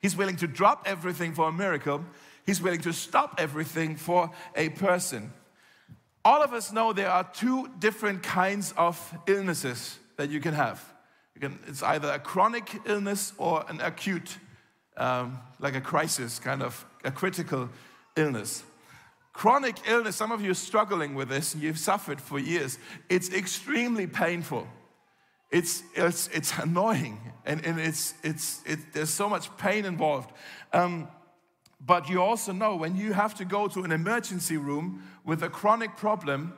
He's 0.00 0.16
willing 0.16 0.36
to 0.36 0.46
drop 0.46 0.82
everything 0.86 1.32
for 1.32 1.48
a 1.48 1.52
miracle. 1.52 2.04
He's 2.44 2.60
willing 2.60 2.80
to 2.82 2.92
stop 2.92 3.36
everything 3.38 3.96
for 3.96 4.30
a 4.54 4.68
person. 4.70 5.32
All 6.24 6.42
of 6.42 6.52
us 6.52 6.72
know 6.72 6.92
there 6.92 7.10
are 7.10 7.24
two 7.24 7.68
different 7.78 8.22
kinds 8.22 8.72
of 8.76 9.16
illnesses 9.28 9.98
that 10.16 10.30
you 10.30 10.40
can 10.40 10.54
have. 10.54 10.82
You 11.34 11.40
can, 11.40 11.58
it's 11.66 11.82
either 11.82 12.08
a 12.10 12.18
chronic 12.18 12.80
illness 12.86 13.32
or 13.38 13.64
an 13.68 13.80
acute 13.80 14.38
um, 14.96 15.38
like 15.58 15.74
a 15.74 15.80
crisis, 15.80 16.38
kind 16.38 16.62
of 16.62 16.84
a 17.04 17.10
critical 17.10 17.68
illness. 18.16 18.64
Chronic 19.32 19.76
illness, 19.86 20.16
some 20.16 20.32
of 20.32 20.40
you 20.40 20.50
are 20.50 20.54
struggling 20.54 21.14
with 21.14 21.28
this 21.28 21.52
and 21.52 21.62
you've 21.62 21.78
suffered 21.78 22.20
for 22.20 22.38
years. 22.38 22.78
It's 23.10 23.30
extremely 23.32 24.06
painful. 24.06 24.66
It's, 25.50 25.82
it's, 25.94 26.28
it's 26.28 26.56
annoying 26.58 27.20
and, 27.44 27.64
and 27.64 27.78
it's, 27.78 28.14
it's, 28.22 28.62
it, 28.64 28.78
there's 28.94 29.10
so 29.10 29.28
much 29.28 29.54
pain 29.58 29.84
involved. 29.84 30.32
Um, 30.72 31.08
but 31.78 32.08
you 32.08 32.22
also 32.22 32.52
know 32.52 32.76
when 32.76 32.96
you 32.96 33.12
have 33.12 33.34
to 33.34 33.44
go 33.44 33.68
to 33.68 33.82
an 33.82 33.92
emergency 33.92 34.56
room 34.56 35.02
with 35.24 35.42
a 35.42 35.50
chronic 35.50 35.96
problem, 35.96 36.54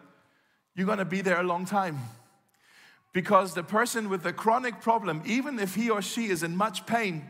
you're 0.77 0.87
gonna 0.87 1.05
be 1.05 1.21
there 1.21 1.41
a 1.41 1.43
long 1.43 1.65
time. 1.65 1.99
Because 3.13 3.55
the 3.55 3.63
person 3.63 4.09
with 4.09 4.23
the 4.23 4.33
chronic 4.33 4.81
problem, 4.81 5.23
even 5.25 5.59
if 5.59 5.75
he 5.75 5.91
or 5.91 6.03
she 6.03 6.27
is 6.27 6.43
in 6.43 6.57
much 6.57 6.87
pain, 6.87 7.25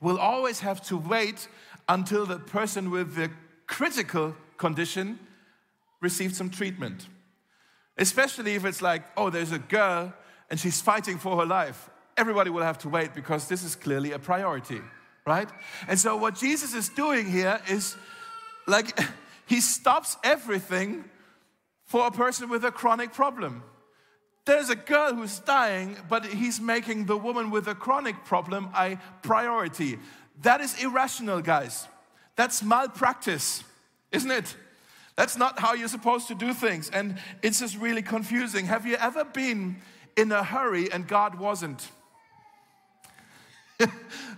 will 0.00 0.18
always 0.18 0.60
have 0.60 0.82
to 0.86 0.96
wait 0.96 1.48
until 1.88 2.26
the 2.26 2.38
person 2.38 2.90
with 2.90 3.14
the 3.14 3.30
critical 3.66 4.34
condition 4.56 5.18
receives 6.00 6.36
some 6.36 6.50
treatment. 6.50 7.08
Especially 7.96 8.54
if 8.54 8.64
it's 8.64 8.82
like, 8.82 9.02
oh, 9.16 9.30
there's 9.30 9.52
a 9.52 9.58
girl 9.58 10.12
and 10.50 10.58
she's 10.58 10.80
fighting 10.80 11.18
for 11.18 11.36
her 11.36 11.46
life. 11.46 11.88
Everybody 12.16 12.50
will 12.50 12.62
have 12.62 12.78
to 12.78 12.88
wait 12.88 13.14
because 13.14 13.48
this 13.48 13.64
is 13.64 13.74
clearly 13.74 14.12
a 14.12 14.18
priority, 14.18 14.80
right? 15.26 15.48
And 15.88 15.98
so, 15.98 16.16
what 16.16 16.34
Jesus 16.34 16.74
is 16.74 16.88
doing 16.90 17.30
here 17.30 17.60
is 17.70 17.96
like, 18.66 18.98
he 19.46 19.60
stops 19.60 20.16
everything 20.22 21.04
for 21.86 22.06
a 22.06 22.10
person 22.10 22.48
with 22.48 22.64
a 22.64 22.70
chronic 22.70 23.12
problem. 23.12 23.62
There's 24.44 24.70
a 24.70 24.76
girl 24.76 25.14
who's 25.14 25.38
dying, 25.38 25.96
but 26.08 26.26
he's 26.26 26.60
making 26.60 27.06
the 27.06 27.16
woman 27.16 27.50
with 27.50 27.68
a 27.68 27.74
chronic 27.74 28.24
problem 28.24 28.70
a 28.76 28.98
priority. 29.22 29.98
That 30.42 30.60
is 30.60 30.82
irrational, 30.82 31.40
guys. 31.40 31.86
That's 32.34 32.62
malpractice, 32.62 33.62
isn't 34.10 34.30
it? 34.30 34.56
That's 35.14 35.36
not 35.36 35.58
how 35.58 35.74
you're 35.74 35.88
supposed 35.88 36.28
to 36.28 36.34
do 36.34 36.54
things. 36.54 36.90
And 36.90 37.18
it's 37.42 37.60
just 37.60 37.76
really 37.76 38.02
confusing. 38.02 38.66
Have 38.66 38.86
you 38.86 38.96
ever 38.96 39.24
been 39.24 39.76
in 40.16 40.32
a 40.32 40.42
hurry 40.42 40.90
and 40.90 41.06
God 41.06 41.38
wasn't? 41.38 41.88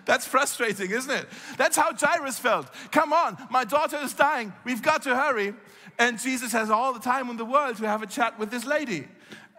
That's 0.05 0.27
frustrating, 0.27 0.91
isn't 0.91 1.11
it? 1.11 1.27
That's 1.57 1.77
how 1.77 1.95
Jairus 1.95 2.39
felt. 2.39 2.69
Come 2.91 3.13
on, 3.13 3.39
my 3.51 3.65
daughter 3.65 3.99
is 4.03 4.13
dying. 4.15 4.53
We've 4.65 4.83
got 4.83 5.03
to 5.05 5.15
hurry. 5.15 5.55
And 5.99 6.19
Jesus 6.19 6.53
has 6.53 6.71
all 6.71 6.93
the 6.93 7.01
time 7.01 7.31
in 7.31 7.37
the 7.37 7.45
world 7.45 7.77
to 7.77 7.87
have 7.87 8.03
a 8.03 8.07
chat 8.07 8.39
with 8.39 8.51
this 8.51 8.67
lady. 8.67 9.07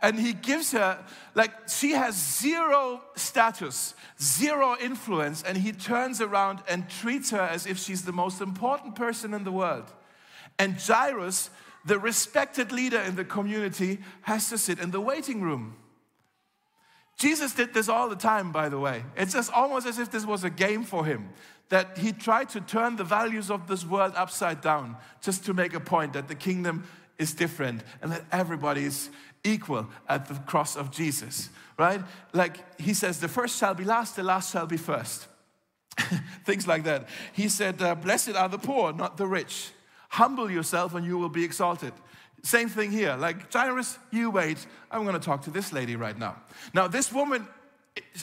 And 0.05 0.19
he 0.19 0.33
gives 0.33 0.71
her, 0.73 1.03
like, 1.33 1.67
she 1.67 1.93
has 1.93 2.13
zero 2.13 3.01
status, 3.15 3.95
zero 4.21 4.77
influence, 4.79 5.41
and 5.41 5.57
he 5.57 5.71
turns 5.71 6.21
around 6.21 6.59
and 6.69 6.87
treats 6.87 7.31
her 7.31 7.41
as 7.41 7.65
if 7.65 7.79
she's 7.79 8.05
the 8.05 8.11
most 8.11 8.39
important 8.39 8.93
person 8.93 9.33
in 9.33 9.43
the 9.43 9.51
world. 9.51 9.91
And 10.59 10.75
Jairus, 10.79 11.49
the 11.85 11.97
respected 11.97 12.71
leader 12.71 12.99
in 12.99 13.15
the 13.15 13.25
community, 13.25 13.97
has 14.21 14.47
to 14.49 14.59
sit 14.59 14.77
in 14.77 14.91
the 14.91 15.01
waiting 15.01 15.41
room. 15.41 15.75
Jesus 17.17 17.55
did 17.55 17.73
this 17.73 17.89
all 17.89 18.07
the 18.07 18.15
time, 18.15 18.51
by 18.51 18.69
the 18.69 18.77
way. 18.77 19.05
It's 19.17 19.33
just 19.33 19.51
almost 19.51 19.87
as 19.87 19.97
if 19.97 20.11
this 20.11 20.23
was 20.23 20.43
a 20.43 20.51
game 20.51 20.83
for 20.83 21.03
him, 21.03 21.29
that 21.69 21.97
he 21.97 22.11
tried 22.11 22.49
to 22.49 22.61
turn 22.61 22.95
the 22.95 23.03
values 23.03 23.49
of 23.49 23.67
this 23.67 23.83
world 23.83 24.13
upside 24.15 24.61
down 24.61 24.97
just 25.19 25.45
to 25.45 25.53
make 25.55 25.73
a 25.73 25.79
point 25.79 26.13
that 26.13 26.27
the 26.27 26.35
kingdom 26.35 26.83
is 27.17 27.33
different 27.33 27.81
and 28.03 28.11
that 28.11 28.23
everybody 28.31 28.83
is 28.83 29.09
equal 29.45 29.87
at 30.09 30.27
the 30.27 30.35
cross 30.45 30.75
of 30.75 30.91
Jesus, 30.91 31.49
right? 31.77 32.01
Like 32.33 32.79
he 32.79 32.93
says, 32.93 33.19
the 33.19 33.27
first 33.27 33.57
shall 33.57 33.73
be 33.73 33.85
last, 33.85 34.15
the 34.15 34.23
last 34.23 34.51
shall 34.51 34.65
be 34.65 34.77
first. 34.77 35.27
Things 36.45 36.67
like 36.67 36.83
that. 36.83 37.07
He 37.33 37.47
said, 37.47 37.81
uh, 37.81 37.95
Blessed 37.95 38.35
are 38.35 38.49
the 38.49 38.57
poor, 38.57 38.91
not 38.91 39.17
the 39.17 39.27
rich. 39.27 39.69
Humble 40.09 40.49
yourself 40.49 40.93
and 40.93 41.05
you 41.05 41.17
will 41.17 41.29
be 41.29 41.43
exalted. 41.43 41.93
Same 42.43 42.69
thing 42.69 42.91
here. 42.91 43.15
Like, 43.15 43.51
Jairus, 43.51 43.97
you 44.11 44.29
wait. 44.29 44.65
I'm 44.91 45.03
going 45.03 45.19
to 45.19 45.25
talk 45.25 45.41
to 45.43 45.51
this 45.51 45.73
lady 45.73 45.95
right 45.95 46.17
now. 46.17 46.35
Now, 46.73 46.87
this 46.87 47.11
woman, 47.11 47.47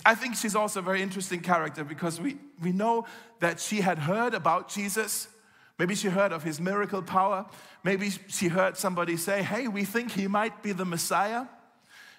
I 0.06 0.14
think 0.14 0.36
she's 0.36 0.54
also 0.54 0.78
a 0.78 0.82
very 0.82 1.02
interesting 1.02 1.40
character 1.40 1.82
because 1.82 2.20
we, 2.20 2.36
we 2.60 2.70
know 2.72 3.06
that 3.40 3.58
she 3.58 3.80
had 3.80 3.98
heard 3.98 4.32
about 4.32 4.68
Jesus. 4.68 5.28
Maybe 5.78 5.94
she 5.94 6.08
heard 6.08 6.32
of 6.32 6.42
his 6.42 6.60
miracle 6.60 7.02
power. 7.02 7.46
Maybe 7.82 8.10
she 8.28 8.48
heard 8.48 8.76
somebody 8.76 9.16
say, 9.16 9.42
Hey, 9.42 9.68
we 9.68 9.84
think 9.84 10.12
he 10.12 10.28
might 10.28 10.62
be 10.62 10.72
the 10.72 10.84
Messiah. 10.84 11.46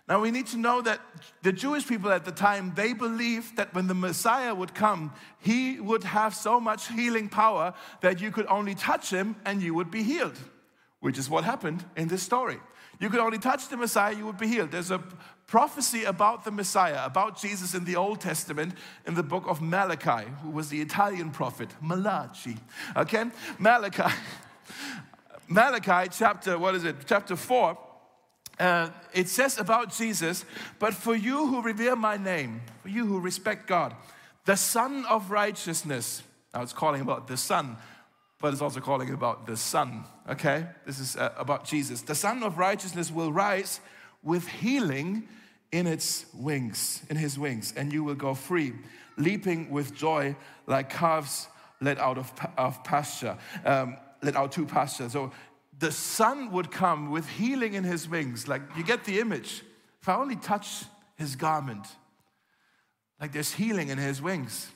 Now 0.08 0.20
we 0.20 0.32
need 0.32 0.48
to 0.48 0.58
know 0.58 0.82
that 0.82 1.00
the 1.44 1.54
Jewish 1.54 1.88
people 1.88 2.12
at 2.12 2.26
the 2.26 2.32
time, 2.32 2.74
they 2.76 2.92
believed 2.92 3.56
that 3.56 3.74
when 3.74 3.88
the 3.88 3.94
Messiah 3.94 4.54
would 4.54 4.74
come, 4.74 5.13
he 5.39 5.80
would 5.80 6.04
have 6.04 6.36
so 6.36 6.60
much 6.60 6.89
healing 6.89 7.30
power 7.30 7.74
that 8.02 8.20
you 8.20 8.30
could 8.30 8.48
only 8.48 8.76
touch 8.76 9.10
him 9.10 9.38
and 9.46 9.62
you 9.62 9.74
would 9.74 9.89
be 9.89 10.04
healed 10.04 10.38
which 11.04 11.18
is 11.18 11.30
what 11.30 11.44
happened 11.44 11.84
in 11.98 12.08
this 12.08 12.24
story. 12.24 12.58
You 12.98 13.10
could 13.10 13.20
only 13.20 13.38
touch 13.38 13.68
the 13.68 13.76
Messiah, 13.76 14.16
you 14.16 14.26
would 14.26 14.38
be 14.38 14.48
healed. 14.48 14.72
There's 14.72 14.89
a 14.89 15.04
prophecy 15.48 16.04
about 16.04 16.46
the 16.46 16.52
Messiah, 16.52 17.06
about 17.06 17.40
Jesus 17.40 17.74
in 17.74 17.86
the 17.86 17.96
Old 17.96 18.22
Testament, 18.22 18.74
in 19.06 19.14
the 19.14 19.24
book 19.24 19.46
of 19.48 19.62
Malachi, 19.62 20.30
who 20.42 20.50
was 20.50 20.70
the 20.70 20.82
Italian 20.82 21.32
prophet, 21.32 21.70
Malachi. 21.82 22.58
Okay? 22.96 23.26
Malachi. 23.60 24.04
Malachi, 25.48 26.10
chapter, 26.12 26.58
what 26.58 26.76
is 26.76 26.84
it? 26.84 26.96
Chapter 27.06 27.36
4. 27.36 27.78
Uh, 28.60 28.90
it 29.14 29.28
says 29.28 29.58
about 29.58 29.92
Jesus, 29.92 30.46
but 30.80 30.94
for 30.94 31.16
you 31.16 31.48
who 31.48 31.62
revere 31.62 31.96
my 31.96 32.18
name, 32.18 32.62
for 32.82 32.90
you 32.90 33.06
who 33.06 33.20
respect 33.20 33.68
God, 33.68 33.96
the 34.46 34.56
Sun 34.56 35.06
of 35.06 35.32
Righteousness, 35.32 36.24
now 36.54 36.62
it's 36.62 36.74
calling 36.74 37.02
about 37.02 37.28
the 37.28 37.38
Sun 37.38 37.78
but 38.44 38.52
it's 38.52 38.62
also 38.62 38.82
calling 38.82 39.10
about 39.14 39.48
the 39.48 39.56
Son, 39.56 40.04
okay? 40.30 40.68
This 40.86 41.00
is 41.00 41.16
uh, 41.16 41.32
about 41.38 41.64
Jesus. 41.64 42.02
The 42.02 42.14
Sun 42.14 42.44
of 42.44 42.58
Righteousness 42.58 43.10
will 43.10 43.32
rise 43.32 43.80
with 44.24 44.48
healing 44.48 45.28
in 45.72 45.88
its 45.88 46.26
wings, 46.34 47.02
in 47.10 47.18
his 47.18 47.38
wings, 47.38 47.74
and 47.76 47.92
you 47.92 48.04
will 48.04 48.16
go 48.16 48.34
free, 48.34 48.74
leaping 49.18 49.70
with 49.70 49.94
joy 49.96 50.36
like 50.68 50.90
calves 50.90 51.48
let 51.84 52.00
out 52.00 52.18
of, 52.18 52.32
of 52.58 52.84
pasture, 52.84 53.38
um, 53.66 53.98
let 54.22 54.36
out 54.36 54.52
to 54.54 54.66
pasture. 54.66 55.10
So 55.10 55.32
the 55.78 55.92
Sun 55.92 56.52
would 56.52 56.72
come 56.72 57.12
with 57.12 57.28
healing 57.28 57.74
in 57.74 57.84
his 57.84 58.08
wings. 58.08 58.48
Like 58.48 58.62
you 58.78 58.84
get 58.84 59.04
the 59.04 59.20
image. 59.20 59.64
If 60.02 60.10
I 60.10 60.16
only 60.16 60.36
touch 60.36 60.86
his 61.16 61.36
garment, 61.36 61.86
like 63.20 63.34
there's 63.34 63.52
healing 63.52 63.90
in 63.90 63.98
his 63.98 64.22
wings. 64.22 64.68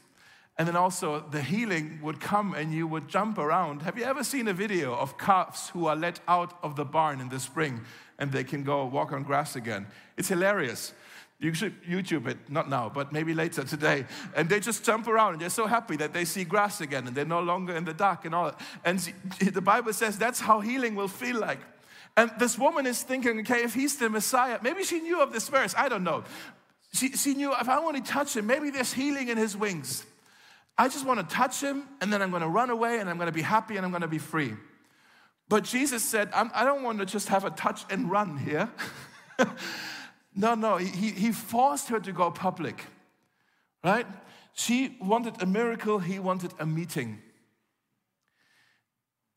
And 0.57 0.67
then 0.67 0.75
also 0.75 1.19
the 1.19 1.41
healing 1.41 1.99
would 2.01 2.19
come 2.19 2.55
and 2.55 2.73
you 2.73 2.87
would 2.87 3.07
jump 3.07 3.37
around. 3.37 3.83
Have 3.83 3.97
you 3.97 4.05
ever 4.05 4.23
seen 4.23 4.47
a 4.47 4.53
video 4.53 4.95
of 4.95 5.17
calves 5.17 5.69
who 5.69 5.85
are 5.85 5.95
let 5.95 6.19
out 6.27 6.57
of 6.63 6.75
the 6.75 6.85
barn 6.85 7.21
in 7.21 7.29
the 7.29 7.39
spring 7.39 7.81
and 8.17 8.31
they 8.31 8.43
can 8.43 8.63
go 8.63 8.85
walk 8.85 9.11
on 9.11 9.23
grass 9.23 9.55
again? 9.55 9.85
It's 10.17 10.29
hilarious. 10.29 10.93
You 11.39 11.53
should 11.53 11.83
YouTube 11.83 12.27
it, 12.27 12.37
not 12.49 12.67
now, 12.67 12.89
but 12.89 13.13
maybe 13.13 13.35
later 13.35 13.63
today. 13.63 14.05
And 14.35 14.49
they 14.49 14.59
just 14.59 14.83
jump 14.83 15.07
around 15.07 15.33
and 15.33 15.41
they're 15.41 15.51
so 15.51 15.67
happy 15.67 15.95
that 15.97 16.11
they 16.11 16.25
see 16.25 16.43
grass 16.43 16.81
again 16.81 17.05
and 17.05 17.15
they're 17.15 17.25
no 17.25 17.41
longer 17.41 17.75
in 17.75 17.85
the 17.85 17.93
dark 17.93 18.25
and 18.25 18.33
all 18.33 18.45
that. 18.45 18.59
And 18.83 18.99
the 19.39 19.61
Bible 19.61 19.93
says 19.93 20.17
that's 20.17 20.39
how 20.39 20.59
healing 20.59 20.95
will 20.95 21.07
feel 21.07 21.39
like. 21.39 21.59
And 22.15 22.31
this 22.39 22.57
woman 22.57 22.87
is 22.87 23.03
thinking, 23.03 23.41
okay, 23.41 23.63
if 23.63 23.75
he's 23.75 23.97
the 23.97 24.09
Messiah, 24.09 24.57
maybe 24.63 24.83
she 24.83 24.99
knew 25.01 25.21
of 25.21 25.31
this 25.31 25.47
verse, 25.49 25.75
I 25.77 25.87
don't 25.87 26.03
know. 26.03 26.23
She, 26.93 27.11
she 27.11 27.35
knew 27.35 27.53
if 27.53 27.69
I 27.69 27.77
want 27.77 28.03
to 28.03 28.11
touch 28.11 28.35
him, 28.35 28.47
maybe 28.47 28.71
there's 28.71 28.91
healing 28.91 29.27
in 29.27 29.37
his 29.37 29.55
wings. 29.55 30.03
I 30.77 30.87
just 30.87 31.05
want 31.05 31.19
to 31.27 31.35
touch 31.35 31.61
him 31.61 31.83
and 32.01 32.13
then 32.13 32.21
I'm 32.21 32.29
going 32.29 32.43
to 32.43 32.47
run 32.47 32.69
away 32.69 32.99
and 32.99 33.09
I'm 33.09 33.17
going 33.17 33.27
to 33.27 33.33
be 33.33 33.41
happy 33.41 33.77
and 33.77 33.85
I'm 33.85 33.91
going 33.91 34.01
to 34.01 34.07
be 34.07 34.19
free. 34.19 34.53
But 35.49 35.63
Jesus 35.63 36.03
said, 36.03 36.29
I 36.33 36.43
do 36.43 36.65
not 36.65 36.81
want 36.81 36.99
to 36.99 37.05
just 37.05 37.29
have 37.29 37.45
a 37.45 37.49
touch 37.49 37.85
and 37.89 38.11
run 38.11 38.37
here. 38.37 38.69
no, 40.35 40.55
no, 40.55 40.77
he, 40.77 41.11
he 41.11 41.31
forced 41.31 41.89
her 41.89 41.99
to 41.99 42.11
go 42.11 42.29
public, 42.29 42.83
right? 43.83 44.05
She 44.53 44.97
wanted 45.01 45.41
a 45.41 45.45
miracle, 45.45 45.99
he 45.99 46.19
wanted 46.19 46.51
a 46.59 46.65
meeting. 46.65 47.21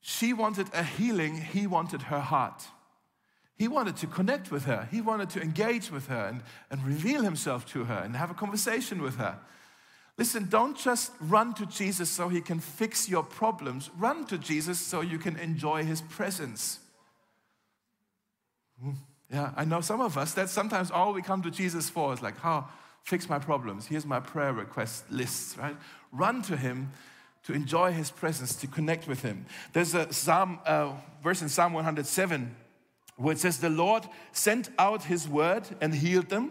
She 0.00 0.32
wanted 0.32 0.68
a 0.74 0.82
healing, 0.82 1.40
he 1.40 1.66
wanted 1.66 2.02
her 2.02 2.20
heart. 2.20 2.64
He 3.56 3.68
wanted 3.68 3.96
to 3.98 4.06
connect 4.06 4.50
with 4.50 4.64
her, 4.64 4.88
he 4.90 5.00
wanted 5.00 5.30
to 5.30 5.42
engage 5.42 5.90
with 5.90 6.08
her 6.08 6.26
and, 6.26 6.42
and 6.70 6.84
reveal 6.84 7.22
himself 7.22 7.66
to 7.72 7.84
her 7.84 7.98
and 7.98 8.16
have 8.16 8.30
a 8.30 8.34
conversation 8.34 9.00
with 9.02 9.16
her. 9.16 9.38
Listen, 10.20 10.48
don't 10.50 10.76
just 10.76 11.12
run 11.18 11.54
to 11.54 11.64
Jesus 11.64 12.10
so 12.10 12.28
he 12.28 12.42
can 12.42 12.60
fix 12.60 13.08
your 13.08 13.22
problems. 13.22 13.88
Run 13.98 14.26
to 14.26 14.36
Jesus 14.36 14.78
so 14.78 15.00
you 15.00 15.16
can 15.16 15.38
enjoy 15.38 15.82
his 15.82 16.02
presence. 16.02 16.78
Hmm, 18.82 18.90
yeah, 19.32 19.52
I 19.56 19.64
know 19.64 19.80
some 19.80 20.02
of 20.02 20.18
us, 20.18 20.34
that's 20.34 20.52
sometimes 20.52 20.90
all 20.90 21.14
we 21.14 21.22
come 21.22 21.40
to 21.40 21.50
Jesus 21.50 21.88
for 21.88 22.12
is 22.12 22.20
like, 22.20 22.36
how 22.36 22.66
oh, 22.68 22.72
fix 23.02 23.30
my 23.30 23.38
problems. 23.38 23.86
Here's 23.86 24.04
my 24.04 24.20
prayer 24.20 24.52
request 24.52 25.10
lists, 25.10 25.56
right? 25.56 25.74
Run 26.12 26.42
to 26.42 26.56
him 26.58 26.92
to 27.44 27.54
enjoy 27.54 27.92
his 27.92 28.10
presence, 28.10 28.54
to 28.56 28.66
connect 28.66 29.08
with 29.08 29.22
him. 29.22 29.46
There's 29.72 29.94
a 29.94 30.12
Psalm, 30.12 30.58
uh, 30.66 30.92
verse 31.22 31.40
in 31.40 31.48
Psalm 31.48 31.72
107 31.72 32.54
where 33.16 33.32
it 33.32 33.38
says, 33.38 33.56
The 33.56 33.70
Lord 33.70 34.04
sent 34.32 34.68
out 34.78 35.04
his 35.04 35.26
word 35.26 35.62
and 35.80 35.94
healed 35.94 36.28
them, 36.28 36.50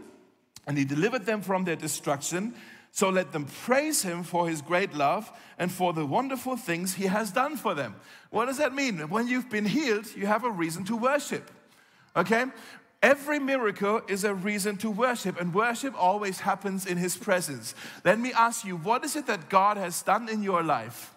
and 0.65 0.75
he 0.75 0.85
delivered 0.85 1.27
them 1.27 1.43
from 1.43 1.65
their 1.65 1.75
destruction. 1.75 2.55
So 2.91 3.09
let 3.09 3.31
them 3.31 3.45
praise 3.45 4.01
him 4.01 4.23
for 4.23 4.49
his 4.49 4.61
great 4.61 4.93
love 4.93 5.31
and 5.57 5.71
for 5.71 5.93
the 5.93 6.05
wonderful 6.05 6.57
things 6.57 6.95
he 6.95 7.05
has 7.05 7.31
done 7.31 7.55
for 7.55 7.73
them. 7.75 7.95
What 8.29 8.45
does 8.45 8.57
that 8.57 8.73
mean? 8.73 8.97
When 9.09 9.27
you've 9.27 9.49
been 9.49 9.65
healed, 9.65 10.07
you 10.15 10.25
have 10.25 10.43
a 10.43 10.51
reason 10.51 10.83
to 10.85 10.95
worship. 10.95 11.49
Okay? 12.15 12.45
Every 13.01 13.39
miracle 13.39 14.01
is 14.09 14.25
a 14.25 14.33
reason 14.33 14.75
to 14.77 14.89
worship, 14.89 15.39
and 15.39 15.53
worship 15.53 15.93
always 15.97 16.41
happens 16.41 16.85
in 16.85 16.97
His 16.97 17.15
presence. 17.15 17.73
Let 18.03 18.19
me 18.19 18.33
ask 18.33 18.65
you, 18.65 18.75
what 18.75 19.05
is 19.05 19.15
it 19.15 19.25
that 19.27 19.47
God 19.47 19.77
has 19.77 20.01
done 20.01 20.27
in 20.27 20.43
your 20.43 20.63
life? 20.63 21.13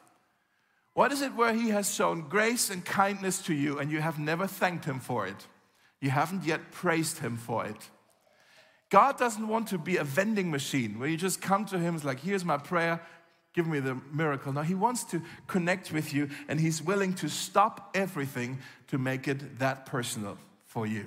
What 0.95 1.11
is 1.11 1.23
it 1.23 1.35
where 1.35 1.53
He 1.53 1.71
has 1.71 1.93
shown 1.93 2.29
grace 2.29 2.71
and 2.71 2.85
kindness 2.85 3.43
to 3.43 3.55
you, 3.55 3.81
and 3.81 3.91
you 3.91 4.01
have 4.01 4.21
never 4.21 4.47
thanked 4.47 4.85
Him 4.85 5.01
for 5.01 5.27
it? 5.27 5.49
You 6.01 6.11
haven't 6.11 6.45
yet 6.45 6.71
praised 6.71 7.19
Him 7.19 7.37
for 7.37 7.67
it. 7.67 7.91
God 8.93 9.17
doesn't 9.17 9.49
want 9.49 9.69
to 9.69 9.79
be 9.79 9.97
a 9.97 10.05
vending 10.05 10.51
machine 10.51 10.99
where 10.99 11.09
you 11.09 11.17
just 11.17 11.41
come 11.41 11.65
to 11.65 11.79
Him, 11.79 11.95
it's 11.95 12.05
like, 12.05 12.21
here's 12.21 12.45
my 12.45 12.59
prayer, 12.59 13.01
give 13.55 13.67
me 13.67 13.81
the 13.81 13.99
miracle. 14.13 14.53
Now 14.53 14.61
He 14.61 14.75
wants 14.75 15.03
to 15.05 15.23
connect 15.47 15.93
with 15.93 16.13
you, 16.13 16.29
and 16.47 16.61
He's 16.61 16.83
willing 16.83 17.15
to 17.15 17.31
stop 17.31 17.91
everything 17.95 18.59
to 18.89 18.99
make 18.99 19.29
it 19.29 19.59
that 19.61 19.87
personal 19.87 20.37
for 20.67 20.87
you. 20.87 21.07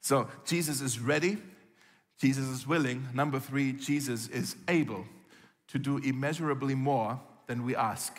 So 0.00 0.28
Jesus 0.46 0.80
is 0.80 0.98
ready, 0.98 1.36
Jesus 2.18 2.46
is 2.46 2.66
willing. 2.66 3.06
Number 3.12 3.38
three, 3.38 3.74
Jesus 3.74 4.28
is 4.28 4.56
able 4.66 5.04
to 5.68 5.78
do 5.78 5.98
immeasurably 5.98 6.74
more 6.74 7.20
than 7.48 7.64
we 7.66 7.76
ask. 7.76 8.18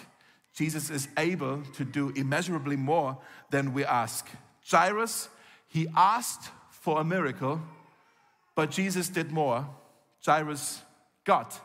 Jesus 0.54 0.92
is 0.92 1.08
able 1.18 1.64
to 1.74 1.86
do 1.86 2.12
immeasurably 2.16 2.76
more 2.76 3.18
than 3.50 3.74
we 3.74 3.84
ask. 3.84 4.30
Jairus, 4.70 5.30
he 5.68 5.88
asked 5.96 6.52
for 6.70 7.02
a 7.02 7.04
miracle, 7.04 7.60
but 8.56 8.72
Jesus 8.72 9.10
did 9.10 9.32
more. 9.32 9.68
Jairus 10.26 10.82
got 11.26 11.60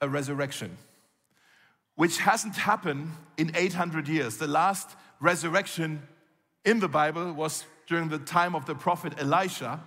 a 0.00 0.08
resurrection, 0.08 0.76
which 1.96 2.18
hasn't 2.18 2.56
happened 2.56 3.10
in 3.36 3.50
800 3.54 4.08
years. 4.08 4.36
The 4.36 4.46
last 4.46 4.88
resurrection 5.20 6.02
in 6.64 6.80
the 6.80 6.88
Bible 6.88 7.32
was 7.32 7.64
during 7.86 8.08
the 8.08 8.18
time 8.18 8.54
of 8.54 8.66
the 8.66 8.74
prophet 8.74 9.14
Elisha. 9.18 9.80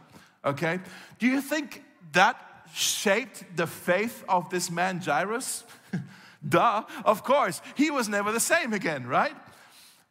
Okay? 0.44 0.80
Do 1.20 1.28
you 1.28 1.42
think 1.42 1.84
that 2.12 2.36
shaped 2.74 3.44
the 3.56 3.68
faith 3.68 4.24
of 4.28 4.50
this 4.50 4.70
man 4.70 5.00
Jairus? 5.00 5.64
Duh, 6.48 6.84
of 7.06 7.24
course. 7.24 7.62
He 7.76 7.92
was 7.92 8.10
never 8.10 8.32
the 8.32 8.40
same 8.40 8.74
again, 8.74 9.06
right? 9.06 9.36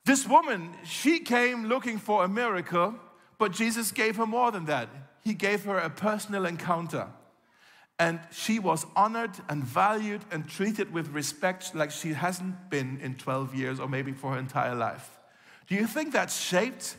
This 0.05 0.27
woman, 0.27 0.71
she 0.85 1.21
came 1.21 1.67
looking 1.67 1.99
for 1.99 2.25
a 2.25 2.29
miracle, 2.29 2.95
but 3.39 3.53
Jesus 3.53 3.93
gave 3.93 4.17
her 4.17 4.27
more 4.27 4.51
than 4.51 4.67
that. 4.67 4.89
He 5.23 5.35
gave 5.35 5.65
her 5.65 5.79
a 5.79 5.91
personal 5.91 6.47
encounter. 6.47 7.09
And 7.99 8.19
she 8.33 8.59
was 8.59 8.87
honored 8.97 9.33
and 9.49 9.63
valued 9.63 10.23
and 10.31 10.49
treated 10.49 10.91
with 10.93 11.09
respect 11.09 11.75
like 11.75 11.91
she 11.91 12.15
hasn't 12.15 12.71
been 12.71 12.99
in 13.03 13.17
12 13.17 13.55
years 13.55 13.79
or 13.79 13.89
maybe 13.89 14.13
for 14.13 14.33
her 14.33 14.39
entire 14.39 14.75
life. 14.75 15.19
Do 15.67 15.75
you 15.75 15.87
think 15.87 16.15
that 16.15 16.31
shaped 16.31 16.97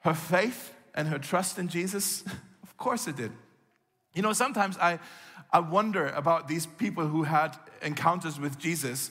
her 0.00 0.12
faith 0.12 0.74
and 0.94 1.08
her 1.08 1.18
trust 1.18 1.58
in 1.58 1.68
Jesus? 1.68 2.22
of 2.62 2.76
course 2.76 3.08
it 3.08 3.16
did. 3.16 3.32
You 4.12 4.22
know, 4.22 4.34
sometimes 4.34 4.76
I, 4.78 4.98
I 5.52 5.60
wonder 5.60 6.08
about 6.08 6.48
these 6.48 6.66
people 6.66 7.06
who 7.06 7.22
had 7.22 7.56
encounters 7.82 8.38
with 8.38 8.58
Jesus, 8.58 9.10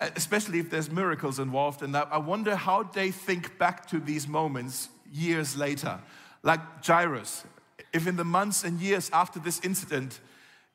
especially 0.00 0.58
if 0.58 0.70
there's 0.70 0.90
miracles 0.90 1.38
involved, 1.38 1.82
and 1.82 1.96
I 1.96 2.18
wonder 2.18 2.56
how 2.56 2.82
they 2.82 3.10
think 3.10 3.58
back 3.58 3.86
to 3.90 4.00
these 4.00 4.26
moments 4.26 4.88
years 5.10 5.56
later. 5.56 6.00
Like 6.42 6.84
Jairus, 6.84 7.44
if 7.92 8.06
in 8.06 8.16
the 8.16 8.24
months 8.24 8.64
and 8.64 8.80
years 8.80 9.10
after 9.12 9.38
this 9.38 9.60
incident, 9.62 10.20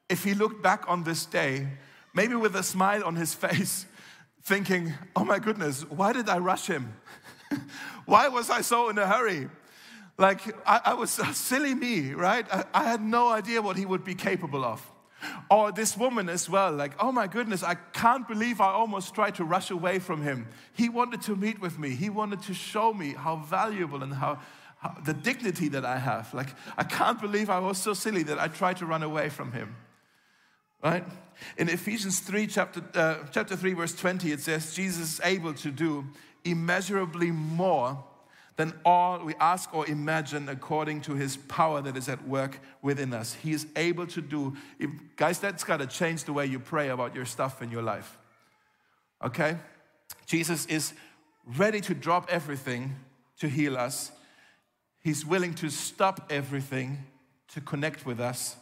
if 0.09 0.23
he 0.23 0.33
looked 0.33 0.61
back 0.61 0.85
on 0.87 1.03
this 1.03 1.25
day, 1.25 1.67
maybe 2.13 2.35
with 2.35 2.55
a 2.55 2.63
smile 2.63 3.03
on 3.03 3.15
his 3.15 3.33
face, 3.45 3.85
thinking, 4.43 4.93
oh 5.15 5.25
my 5.25 5.39
goodness, 5.39 5.83
why 5.89 6.13
did 6.13 6.29
I 6.29 6.37
rush 6.37 6.67
him? 6.67 6.93
Why 8.05 8.27
was 8.27 8.49
I 8.49 8.61
so 8.61 8.89
in 8.89 8.97
a 8.97 9.07
hurry? 9.07 9.49
Like, 10.17 10.41
I, 10.67 10.81
I 10.85 10.93
was 10.95 11.11
silly 11.11 11.75
me, 11.75 12.13
right? 12.13 12.45
I, 12.51 12.65
I 12.73 12.83
had 12.83 13.01
no 13.01 13.29
idea 13.29 13.61
what 13.61 13.77
he 13.77 13.85
would 13.85 14.03
be 14.03 14.15
capable 14.15 14.65
of. 14.65 14.85
Or 15.49 15.71
this 15.71 15.97
woman 15.97 16.29
as 16.29 16.49
well, 16.49 16.71
like, 16.71 16.93
oh 16.99 17.11
my 17.11 17.27
goodness, 17.27 17.63
I 17.63 17.75
can't 17.75 18.27
believe 18.27 18.61
I 18.61 18.71
almost 18.71 19.13
tried 19.13 19.35
to 19.35 19.43
rush 19.43 19.71
away 19.71 19.99
from 19.99 20.21
him. 20.21 20.47
He 20.73 20.89
wanted 20.89 21.21
to 21.23 21.35
meet 21.35 21.59
with 21.59 21.79
me, 21.79 21.89
he 21.91 22.09
wanted 22.09 22.41
to 22.43 22.53
show 22.53 22.93
me 22.93 23.13
how 23.13 23.37
valuable 23.37 24.03
and 24.03 24.13
how, 24.13 24.39
the 25.03 25.13
dignity 25.13 25.69
that 25.69 25.85
I 25.85 25.97
have. 25.97 26.33
Like, 26.33 26.49
I 26.77 26.83
can't 26.83 27.19
believe 27.19 27.49
I 27.49 27.59
was 27.59 27.77
so 27.77 27.93
silly 27.93 28.23
that 28.23 28.39
I 28.39 28.47
tried 28.47 28.77
to 28.77 28.85
run 28.85 29.03
away 29.03 29.29
from 29.29 29.51
him. 29.51 29.75
Right? 30.83 31.03
In 31.57 31.69
Ephesians 31.69 32.19
3, 32.19 32.47
chapter, 32.47 32.83
uh, 32.93 33.15
chapter 33.31 33.55
3, 33.55 33.73
verse 33.73 33.95
20, 33.95 34.31
it 34.31 34.41
says, 34.41 34.73
Jesus 34.73 35.13
is 35.13 35.21
able 35.23 35.53
to 35.55 35.71
do 35.71 36.05
immeasurably 36.43 37.31
more 37.31 38.03
than 38.57 38.73
all 38.83 39.23
we 39.23 39.35
ask 39.35 39.73
or 39.73 39.87
imagine 39.87 40.49
according 40.49 41.01
to 41.01 41.13
his 41.13 41.37
power 41.37 41.79
that 41.81 41.95
is 41.95 42.09
at 42.09 42.27
work 42.27 42.59
within 42.81 43.13
us. 43.13 43.35
He 43.35 43.53
is 43.53 43.67
able 43.75 44.07
to 44.07 44.21
do, 44.21 44.55
if, 44.79 44.89
guys, 45.15 45.39
that's 45.39 45.63
got 45.63 45.77
to 45.77 45.87
change 45.87 46.23
the 46.23 46.33
way 46.33 46.47
you 46.47 46.59
pray 46.59 46.89
about 46.89 47.15
your 47.15 47.25
stuff 47.25 47.61
in 47.61 47.69
your 47.69 47.83
life. 47.83 48.17
Okay? 49.23 49.57
Jesus 50.25 50.65
is 50.65 50.93
ready 51.55 51.81
to 51.81 51.93
drop 51.93 52.27
everything 52.29 52.95
to 53.39 53.47
heal 53.47 53.77
us. 53.77 54.11
He's 55.07 55.25
willing 55.25 55.53
to 55.53 55.69
stop 55.69 56.27
everything 56.29 57.05
to 57.53 57.61
connect 57.61 58.05
with 58.05 58.19
us. 58.19 58.57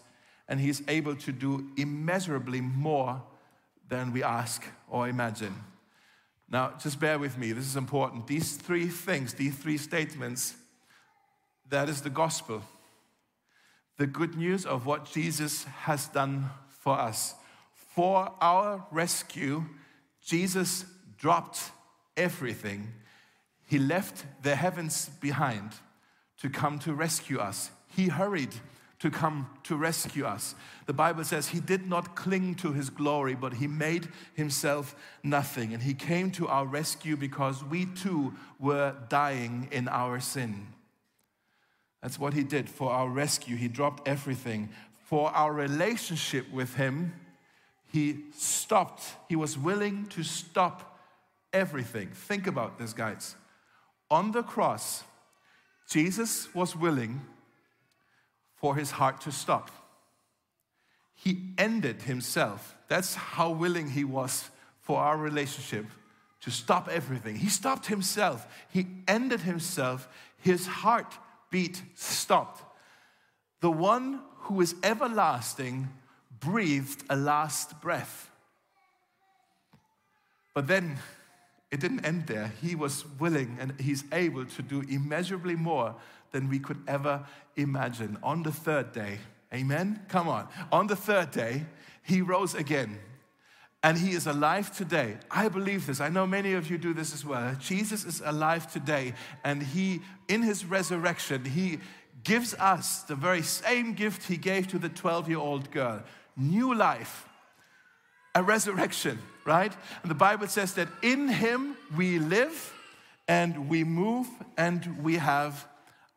And 0.47 0.59
he's 0.59 0.83
able 0.87 1.15
to 1.15 1.31
do 1.31 1.71
immeasurably 1.75 2.61
more 2.61 3.19
than 3.89 4.13
we 4.13 4.21
ask 4.21 4.63
or 4.87 5.09
imagine. 5.09 5.55
Now, 6.47 6.73
just 6.79 6.99
bear 6.99 7.17
with 7.17 7.35
me, 7.39 7.51
this 7.51 7.65
is 7.65 7.75
important. 7.75 8.27
These 8.27 8.57
three 8.57 8.85
things, 8.85 9.33
these 9.33 9.55
three 9.55 9.79
statements, 9.79 10.53
that 11.71 11.89
is 11.89 12.03
the 12.03 12.11
gospel. 12.11 12.61
The 13.97 14.05
good 14.05 14.37
news 14.37 14.67
of 14.67 14.85
what 14.85 15.11
Jesus 15.11 15.63
has 15.63 16.07
done 16.09 16.51
for 16.69 16.93
us. 16.93 17.33
For 17.73 18.31
our 18.39 18.85
rescue, 18.91 19.65
Jesus 20.23 20.85
dropped 21.17 21.71
everything. 22.15 22.93
He 23.65 23.79
left 23.79 24.25
the 24.43 24.55
heavens 24.55 25.09
behind 25.19 25.71
to 26.41 26.49
come 26.49 26.79
to 26.79 26.93
rescue 26.93 27.39
us. 27.39 27.71
He 27.95 28.07
hurried 28.07 28.53
to 28.99 29.09
come 29.09 29.49
to 29.63 29.75
rescue 29.75 30.25
us. 30.25 30.55
The 30.85 30.93
Bible 30.93 31.23
says 31.23 31.49
he 31.49 31.59
did 31.59 31.87
not 31.87 32.15
cling 32.15 32.55
to 32.55 32.73
his 32.73 32.89
glory, 32.89 33.35
but 33.35 33.53
he 33.53 33.67
made 33.67 34.07
himself 34.33 34.95
nothing. 35.23 35.73
And 35.73 35.83
he 35.83 35.93
came 35.93 36.31
to 36.31 36.47
our 36.47 36.65
rescue 36.65 37.17
because 37.17 37.63
we 37.63 37.85
too 37.85 38.33
were 38.59 38.95
dying 39.09 39.67
in 39.71 39.87
our 39.87 40.19
sin. 40.19 40.67
That's 42.01 42.19
what 42.19 42.33
he 42.33 42.43
did 42.43 42.69
for 42.69 42.91
our 42.91 43.09
rescue. 43.09 43.55
He 43.57 43.67
dropped 43.67 44.07
everything. 44.07 44.69
For 45.05 45.29
our 45.31 45.53
relationship 45.53 46.51
with 46.51 46.75
him, 46.75 47.13
he 47.91 48.25
stopped. 48.33 49.03
He 49.29 49.35
was 49.35 49.57
willing 49.57 50.07
to 50.07 50.23
stop 50.23 50.99
everything. 51.53 52.09
Think 52.09 52.47
about 52.47 52.77
this, 52.77 52.93
guys. 52.93 53.35
On 54.11 54.31
the 54.31 54.43
cross, 54.43 55.03
Jesus 55.89 56.53
was 56.53 56.75
willing 56.75 57.21
for 58.55 58.75
his 58.75 58.91
heart 58.91 59.21
to 59.21 59.31
stop. 59.31 59.71
He 61.13 61.53
ended 61.57 62.03
himself. 62.03 62.75
That's 62.87 63.15
how 63.15 63.51
willing 63.51 63.89
he 63.89 64.03
was 64.03 64.49
for 64.81 64.99
our 64.99 65.17
relationship 65.17 65.85
to 66.41 66.51
stop 66.51 66.87
everything. 66.89 67.35
He 67.35 67.49
stopped 67.49 67.87
himself. 67.87 68.45
He 68.71 68.87
ended 69.07 69.41
himself. 69.41 70.07
His 70.37 70.67
heartbeat 70.67 71.81
stopped. 71.95 72.63
The 73.61 73.71
one 73.71 74.21
who 74.41 74.61
is 74.61 74.75
everlasting 74.83 75.89
breathed 76.39 77.03
a 77.09 77.15
last 77.15 77.81
breath. 77.81 78.29
But 80.53 80.67
then 80.67 80.97
it 81.71 81.79
didn't 81.79 82.05
end 82.05 82.27
there. 82.27 82.51
He 82.61 82.75
was 82.75 83.05
willing 83.19 83.57
and 83.59 83.79
he's 83.79 84.03
able 84.11 84.45
to 84.45 84.61
do 84.61 84.81
immeasurably 84.81 85.55
more 85.55 85.95
than 86.31 86.49
we 86.49 86.59
could 86.59 86.81
ever 86.87 87.25
imagine. 87.55 88.17
On 88.23 88.43
the 88.43 88.51
third 88.51 88.91
day, 88.91 89.17
amen? 89.53 90.01
Come 90.07 90.27
on. 90.27 90.47
On 90.71 90.87
the 90.87 90.95
third 90.95 91.31
day, 91.31 91.65
he 92.03 92.21
rose 92.21 92.55
again. 92.55 92.99
And 93.83 93.97
he 93.97 94.11
is 94.11 94.25
alive 94.25 94.75
today. 94.75 95.17
I 95.29 95.47
believe 95.47 95.85
this. 95.85 96.01
I 96.01 96.09
know 96.09 96.25
many 96.25 96.53
of 96.53 96.71
you 96.71 96.77
do 96.77 96.93
this 96.93 97.13
as 97.13 97.23
well. 97.23 97.55
Jesus 97.59 98.03
is 98.03 98.21
alive 98.25 98.71
today. 98.71 99.13
And 99.43 99.61
he, 99.61 100.01
in 100.27 100.41
his 100.41 100.65
resurrection, 100.65 101.45
he 101.45 101.79
gives 102.23 102.55
us 102.55 103.03
the 103.03 103.15
very 103.15 103.43
same 103.43 103.93
gift 103.93 104.23
he 104.23 104.37
gave 104.37 104.67
to 104.69 104.79
the 104.79 104.89
12 104.89 105.29
year 105.29 105.37
old 105.37 105.69
girl 105.71 106.01
new 106.35 106.73
life, 106.73 107.27
a 108.35 108.43
resurrection, 108.43 109.17
right? 109.45 109.73
And 110.03 110.11
the 110.11 110.15
Bible 110.15 110.47
says 110.47 110.73
that 110.73 110.89
in 111.01 111.29
him 111.29 111.77
we 111.97 112.19
live 112.19 112.73
and 113.27 113.69
we 113.69 113.83
move 113.83 114.27
and 114.57 115.03
we 115.03 115.15
have 115.15 115.67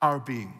our 0.02 0.18
being. 0.18 0.52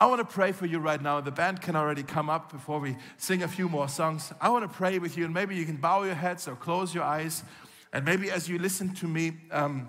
I 0.00 0.06
want 0.06 0.18
to 0.18 0.34
pray 0.34 0.52
for 0.52 0.66
you 0.66 0.80
right 0.80 1.00
now. 1.00 1.20
The 1.20 1.30
band 1.30 1.62
can 1.62 1.76
already 1.76 2.02
come 2.02 2.28
up 2.28 2.52
before 2.52 2.80
we 2.80 2.96
sing 3.16 3.42
a 3.42 3.48
few 3.48 3.68
more 3.68 3.88
songs. 3.88 4.32
I 4.40 4.48
want 4.48 4.70
to 4.70 4.76
pray 4.76 4.98
with 4.98 5.16
you, 5.16 5.24
and 5.24 5.32
maybe 5.32 5.54
you 5.54 5.64
can 5.64 5.76
bow 5.76 6.02
your 6.02 6.16
heads 6.16 6.48
or 6.48 6.56
close 6.56 6.92
your 6.92 7.04
eyes. 7.04 7.44
And 7.92 8.04
maybe 8.04 8.30
as 8.30 8.48
you 8.48 8.58
listen 8.58 8.92
to 8.96 9.06
me 9.06 9.32
um, 9.52 9.88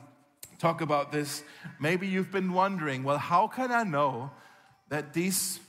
talk 0.59 0.81
about 0.81 1.11
this, 1.11 1.43
maybe 1.79 2.07
you've 2.07 2.31
been 2.31 2.53
wondering, 2.53 3.03
well, 3.03 3.17
how 3.17 3.47
can 3.47 3.71
I 3.71 3.83
know 3.83 4.29
that 4.89 5.11
these 5.13 5.59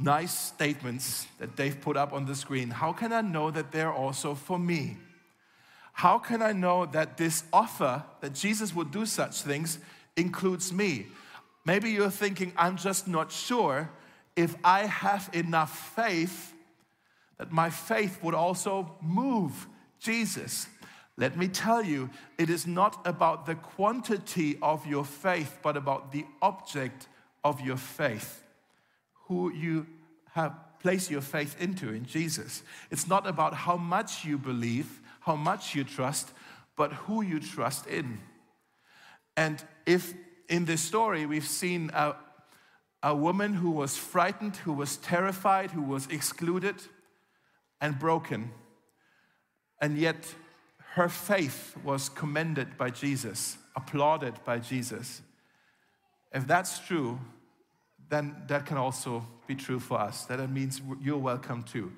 nice 0.00 0.36
statements 0.36 1.26
that 1.38 1.56
they've 1.56 1.80
put 1.80 1.96
up 1.96 2.12
on 2.12 2.26
the 2.26 2.34
screen, 2.34 2.70
how 2.70 2.92
can 2.92 3.12
I 3.12 3.20
know 3.20 3.50
that 3.50 3.70
they're 3.70 3.92
also 3.92 4.34
for 4.34 4.58
me? 4.58 4.96
How 5.92 6.18
can 6.18 6.40
I 6.40 6.52
know 6.52 6.86
that 6.86 7.16
this 7.16 7.44
offer 7.52 8.04
that 8.20 8.34
Jesus 8.34 8.74
would 8.74 8.90
do 8.90 9.04
such 9.04 9.42
things 9.42 9.78
includes 10.16 10.72
me? 10.72 11.06
Maybe 11.66 11.90
you're 11.90 12.10
thinking, 12.10 12.52
I'm 12.56 12.76
just 12.76 13.06
not 13.06 13.30
sure 13.30 13.90
if 14.34 14.56
I 14.64 14.86
have 14.86 15.28
enough 15.32 15.94
faith 15.94 16.54
that 17.38 17.52
my 17.52 17.70
faith 17.70 18.22
would 18.22 18.34
also 18.34 18.94
move 19.02 19.66
Jesus. 19.98 20.66
Let 21.16 21.36
me 21.36 21.48
tell 21.48 21.82
you, 21.84 22.08
it 22.38 22.48
is 22.48 22.66
not 22.66 23.00
about 23.06 23.44
the 23.44 23.54
quantity 23.54 24.58
of 24.62 24.86
your 24.86 25.04
faith, 25.04 25.58
but 25.62 25.76
about 25.76 26.12
the 26.12 26.24
object 26.40 27.08
of 27.44 27.60
your 27.60 27.76
faith, 27.76 28.42
who 29.30 29.52
you 29.52 29.86
have 30.32 30.52
placed 30.80 31.08
your 31.08 31.20
faith 31.20 31.54
into 31.60 31.92
in 31.92 32.04
Jesus. 32.04 32.64
It's 32.90 33.06
not 33.06 33.28
about 33.28 33.54
how 33.54 33.76
much 33.76 34.24
you 34.24 34.36
believe, 34.36 35.00
how 35.20 35.36
much 35.36 35.72
you 35.72 35.84
trust, 35.84 36.32
but 36.76 36.92
who 36.92 37.22
you 37.22 37.38
trust 37.38 37.86
in. 37.86 38.18
And 39.36 39.62
if 39.86 40.12
in 40.48 40.64
this 40.64 40.80
story 40.80 41.26
we've 41.26 41.46
seen 41.46 41.92
a, 41.94 42.16
a 43.04 43.14
woman 43.14 43.54
who 43.54 43.70
was 43.70 43.96
frightened, 43.96 44.56
who 44.56 44.72
was 44.72 44.96
terrified, 44.96 45.70
who 45.70 45.82
was 45.82 46.08
excluded 46.08 46.74
and 47.80 48.00
broken, 48.00 48.50
and 49.80 49.96
yet 49.96 50.34
her 50.94 51.08
faith 51.08 51.76
was 51.84 52.08
commended 52.08 52.76
by 52.76 52.90
Jesus, 52.90 53.58
applauded 53.76 54.34
by 54.44 54.58
Jesus. 54.58 55.22
If 56.32 56.48
that's 56.48 56.80
true, 56.80 57.20
then 58.10 58.36
that 58.48 58.66
can 58.66 58.76
also 58.76 59.26
be 59.46 59.54
true 59.54 59.80
for 59.80 59.98
us. 59.98 60.24
That 60.24 60.40
it 60.40 60.50
means 60.50 60.82
you're 61.00 61.18
welcome 61.18 61.62
too. 61.62 61.92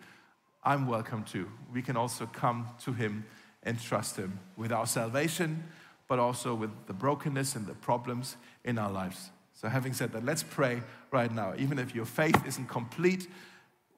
I'm 0.63 0.87
welcome 0.87 1.25
too. 1.25 1.49
We 1.73 1.83
can 1.83 1.97
also 1.97 2.27
come 2.27 2.69
to 2.85 2.93
Him 2.93 3.25
and 3.63 3.81
trust 3.81 4.17
Him 4.17 4.39
with 4.57 4.71
our 4.71 4.87
salvation, 4.87 5.65
but 6.07 6.19
also 6.19 6.55
with 6.55 6.71
the 6.87 6.93
brokenness 6.93 7.57
and 7.57 7.67
the 7.67 7.75
problems 7.75 8.37
in 8.65 8.79
our 8.79 8.93
lives. 8.93 9.31
So, 9.55 9.69
having 9.69 9.93
said 9.93 10.13
that, 10.13 10.25
let's 10.25 10.43
pray 10.43 10.83
right 11.11 11.33
now. 11.33 11.55
Even 11.59 11.79
if 11.79 11.95
your 11.95 12.05
faith 12.05 12.47
isn't 12.47 12.69
complete 12.69 13.29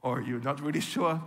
or 0.03 0.21
you're 0.21 0.41
not 0.41 0.61
really 0.61 0.81
sure, 0.81 1.23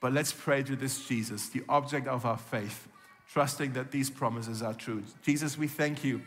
but 0.00 0.12
let's 0.12 0.32
pray 0.32 0.62
to 0.62 0.76
this 0.76 1.06
Jesus, 1.06 1.48
the 1.48 1.62
object 1.68 2.06
of 2.06 2.24
our 2.24 2.38
faith 2.38 2.88
trusting 3.32 3.72
that 3.74 3.90
these 3.90 4.10
promises 4.10 4.62
are 4.62 4.74
true. 4.74 5.02
Jesus, 5.22 5.58
we 5.58 5.68
thank 5.68 6.02
you 6.02 6.22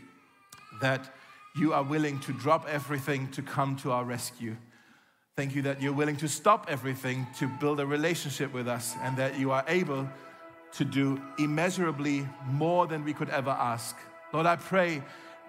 that 0.81 1.13
you 1.55 1.73
are 1.73 1.83
willing 1.83 2.19
to 2.19 2.33
drop 2.33 2.67
everything 2.67 3.27
to 3.31 3.41
come 3.41 3.75
to 3.77 3.91
our 3.91 4.03
rescue. 4.03 4.55
Thank 5.35 5.55
you 5.55 5.61
that 5.63 5.81
you're 5.81 5.93
willing 5.93 6.17
to 6.17 6.27
stop 6.27 6.67
everything 6.69 7.27
to 7.39 7.47
build 7.47 7.79
a 7.79 7.85
relationship 7.85 8.53
with 8.53 8.67
us 8.67 8.95
and 9.01 9.17
that 9.17 9.39
you 9.39 9.51
are 9.51 9.63
able 9.67 10.07
to 10.73 10.85
do 10.85 11.21
immeasurably 11.39 12.27
more 12.47 12.87
than 12.87 13.03
we 13.03 13.13
could 13.13 13.29
ever 13.29 13.49
ask. 13.49 13.95
Lord, 14.33 14.45
I 14.45 14.55
pray 14.55 15.01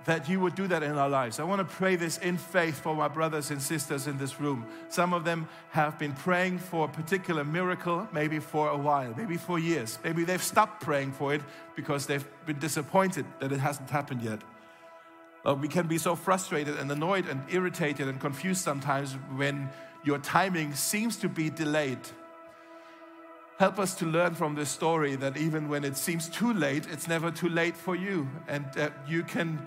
that 0.04 0.28
you 0.28 0.40
would 0.40 0.54
do 0.54 0.66
that 0.66 0.82
in 0.82 0.98
our 0.98 1.08
lives. 1.08 1.38
I 1.38 1.44
want 1.44 1.60
to 1.60 1.76
pray 1.76 1.94
this 1.94 2.18
in 2.18 2.36
faith 2.36 2.80
for 2.80 2.94
my 2.94 3.06
brothers 3.06 3.50
and 3.50 3.62
sisters 3.62 4.08
in 4.08 4.18
this 4.18 4.40
room. 4.40 4.66
Some 4.88 5.14
of 5.14 5.24
them 5.24 5.48
have 5.70 5.98
been 5.98 6.12
praying 6.12 6.58
for 6.58 6.86
a 6.86 6.88
particular 6.88 7.44
miracle, 7.44 8.08
maybe 8.12 8.40
for 8.40 8.70
a 8.70 8.76
while, 8.76 9.14
maybe 9.16 9.36
for 9.36 9.58
years. 9.58 9.98
Maybe 10.02 10.24
they've 10.24 10.42
stopped 10.42 10.82
praying 10.82 11.12
for 11.12 11.34
it 11.34 11.42
because 11.76 12.06
they've 12.06 12.26
been 12.46 12.58
disappointed 12.58 13.24
that 13.38 13.52
it 13.52 13.60
hasn't 13.60 13.90
happened 13.90 14.22
yet. 14.22 14.40
Lord, 15.44 15.60
we 15.60 15.68
can 15.68 15.88
be 15.88 15.98
so 15.98 16.14
frustrated 16.14 16.78
and 16.78 16.90
annoyed 16.90 17.28
and 17.28 17.42
irritated 17.50 18.08
and 18.08 18.20
confused 18.20 18.62
sometimes 18.62 19.14
when 19.34 19.70
your 20.04 20.18
timing 20.18 20.74
seems 20.74 21.16
to 21.16 21.28
be 21.28 21.50
delayed. 21.50 21.98
Help 23.58 23.78
us 23.78 23.94
to 23.96 24.06
learn 24.06 24.34
from 24.34 24.54
this 24.54 24.70
story 24.70 25.14
that 25.16 25.36
even 25.36 25.68
when 25.68 25.84
it 25.84 25.96
seems 25.96 26.28
too 26.28 26.52
late, 26.52 26.86
it's 26.90 27.06
never 27.06 27.30
too 27.30 27.48
late 27.48 27.76
for 27.76 27.94
you, 27.94 28.28
and 28.48 28.64
that 28.74 28.92
you 29.06 29.22
can 29.22 29.64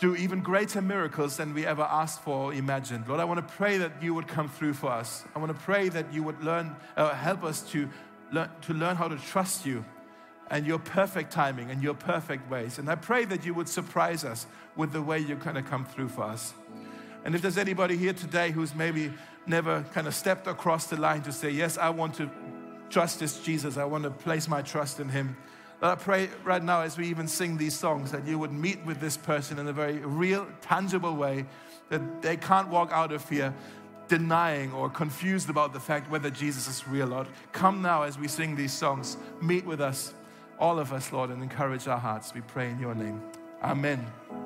do 0.00 0.16
even 0.16 0.40
greater 0.40 0.82
miracles 0.82 1.36
than 1.36 1.54
we 1.54 1.64
ever 1.64 1.82
asked 1.82 2.22
for 2.22 2.46
or 2.46 2.54
imagined. 2.54 3.06
Lord, 3.06 3.20
I 3.20 3.24
want 3.24 3.46
to 3.46 3.54
pray 3.54 3.78
that 3.78 4.02
you 4.02 4.14
would 4.14 4.26
come 4.26 4.48
through 4.48 4.74
for 4.74 4.90
us. 4.90 5.24
I 5.34 5.38
want 5.38 5.56
to 5.56 5.64
pray 5.64 5.88
that 5.90 6.12
you 6.12 6.22
would 6.24 6.42
learn, 6.42 6.74
uh, 6.96 7.14
help 7.14 7.44
us 7.44 7.62
to 7.70 7.88
learn, 8.32 8.50
to 8.62 8.74
learn 8.74 8.96
how 8.96 9.08
to 9.08 9.16
trust 9.16 9.64
you 9.64 9.84
and 10.52 10.66
your 10.66 10.78
perfect 10.78 11.32
timing 11.32 11.70
and 11.70 11.82
your 11.82 11.94
perfect 11.94 12.48
ways. 12.50 12.78
And 12.78 12.88
I 12.90 12.94
pray 12.94 13.24
that 13.24 13.44
you 13.44 13.54
would 13.54 13.70
surprise 13.70 14.22
us 14.22 14.46
with 14.76 14.92
the 14.92 15.00
way 15.00 15.18
you're 15.18 15.38
going 15.38 15.56
to 15.56 15.62
come 15.62 15.86
through 15.86 16.10
for 16.10 16.24
us. 16.24 16.52
And 17.24 17.34
if 17.34 17.40
there's 17.40 17.56
anybody 17.56 17.96
here 17.96 18.12
today 18.12 18.50
who's 18.50 18.74
maybe 18.74 19.14
never 19.46 19.82
kind 19.94 20.06
of 20.06 20.14
stepped 20.14 20.46
across 20.46 20.88
the 20.88 21.00
line 21.00 21.22
to 21.22 21.32
say, 21.32 21.50
Yes, 21.50 21.78
I 21.78 21.88
want 21.88 22.14
to 22.16 22.30
trust 22.90 23.20
this 23.20 23.40
Jesus, 23.40 23.78
I 23.78 23.84
want 23.84 24.04
to 24.04 24.10
place 24.10 24.46
my 24.46 24.60
trust 24.60 25.00
in 25.00 25.08
him. 25.08 25.38
But 25.80 25.90
I 25.90 25.94
pray 25.94 26.28
right 26.44 26.62
now 26.62 26.82
as 26.82 26.98
we 26.98 27.08
even 27.08 27.28
sing 27.28 27.56
these 27.56 27.76
songs 27.76 28.12
that 28.12 28.26
you 28.26 28.38
would 28.38 28.52
meet 28.52 28.84
with 28.84 29.00
this 29.00 29.16
person 29.16 29.58
in 29.58 29.68
a 29.68 29.72
very 29.72 29.98
real, 29.98 30.46
tangible 30.60 31.16
way, 31.16 31.46
that 31.88 32.20
they 32.20 32.36
can't 32.36 32.68
walk 32.68 32.92
out 32.92 33.10
of 33.10 33.26
here 33.26 33.54
denying 34.08 34.70
or 34.74 34.90
confused 34.90 35.48
about 35.48 35.72
the 35.72 35.80
fact 35.80 36.10
whether 36.10 36.28
Jesus 36.28 36.68
is 36.68 36.86
real, 36.86 37.14
or 37.14 37.24
not. 37.24 37.28
Come 37.52 37.80
now 37.80 38.02
as 38.02 38.18
we 38.18 38.28
sing 38.28 38.54
these 38.54 38.72
songs, 38.72 39.16
meet 39.40 39.64
with 39.64 39.80
us, 39.80 40.12
all 40.58 40.78
of 40.78 40.92
us, 40.92 41.12
Lord, 41.12 41.30
and 41.30 41.42
encourage 41.42 41.88
our 41.88 41.98
hearts. 41.98 42.34
We 42.34 42.40
pray 42.42 42.70
in 42.70 42.78
your 42.78 42.94
name. 42.94 43.20
Amen. 43.62 44.06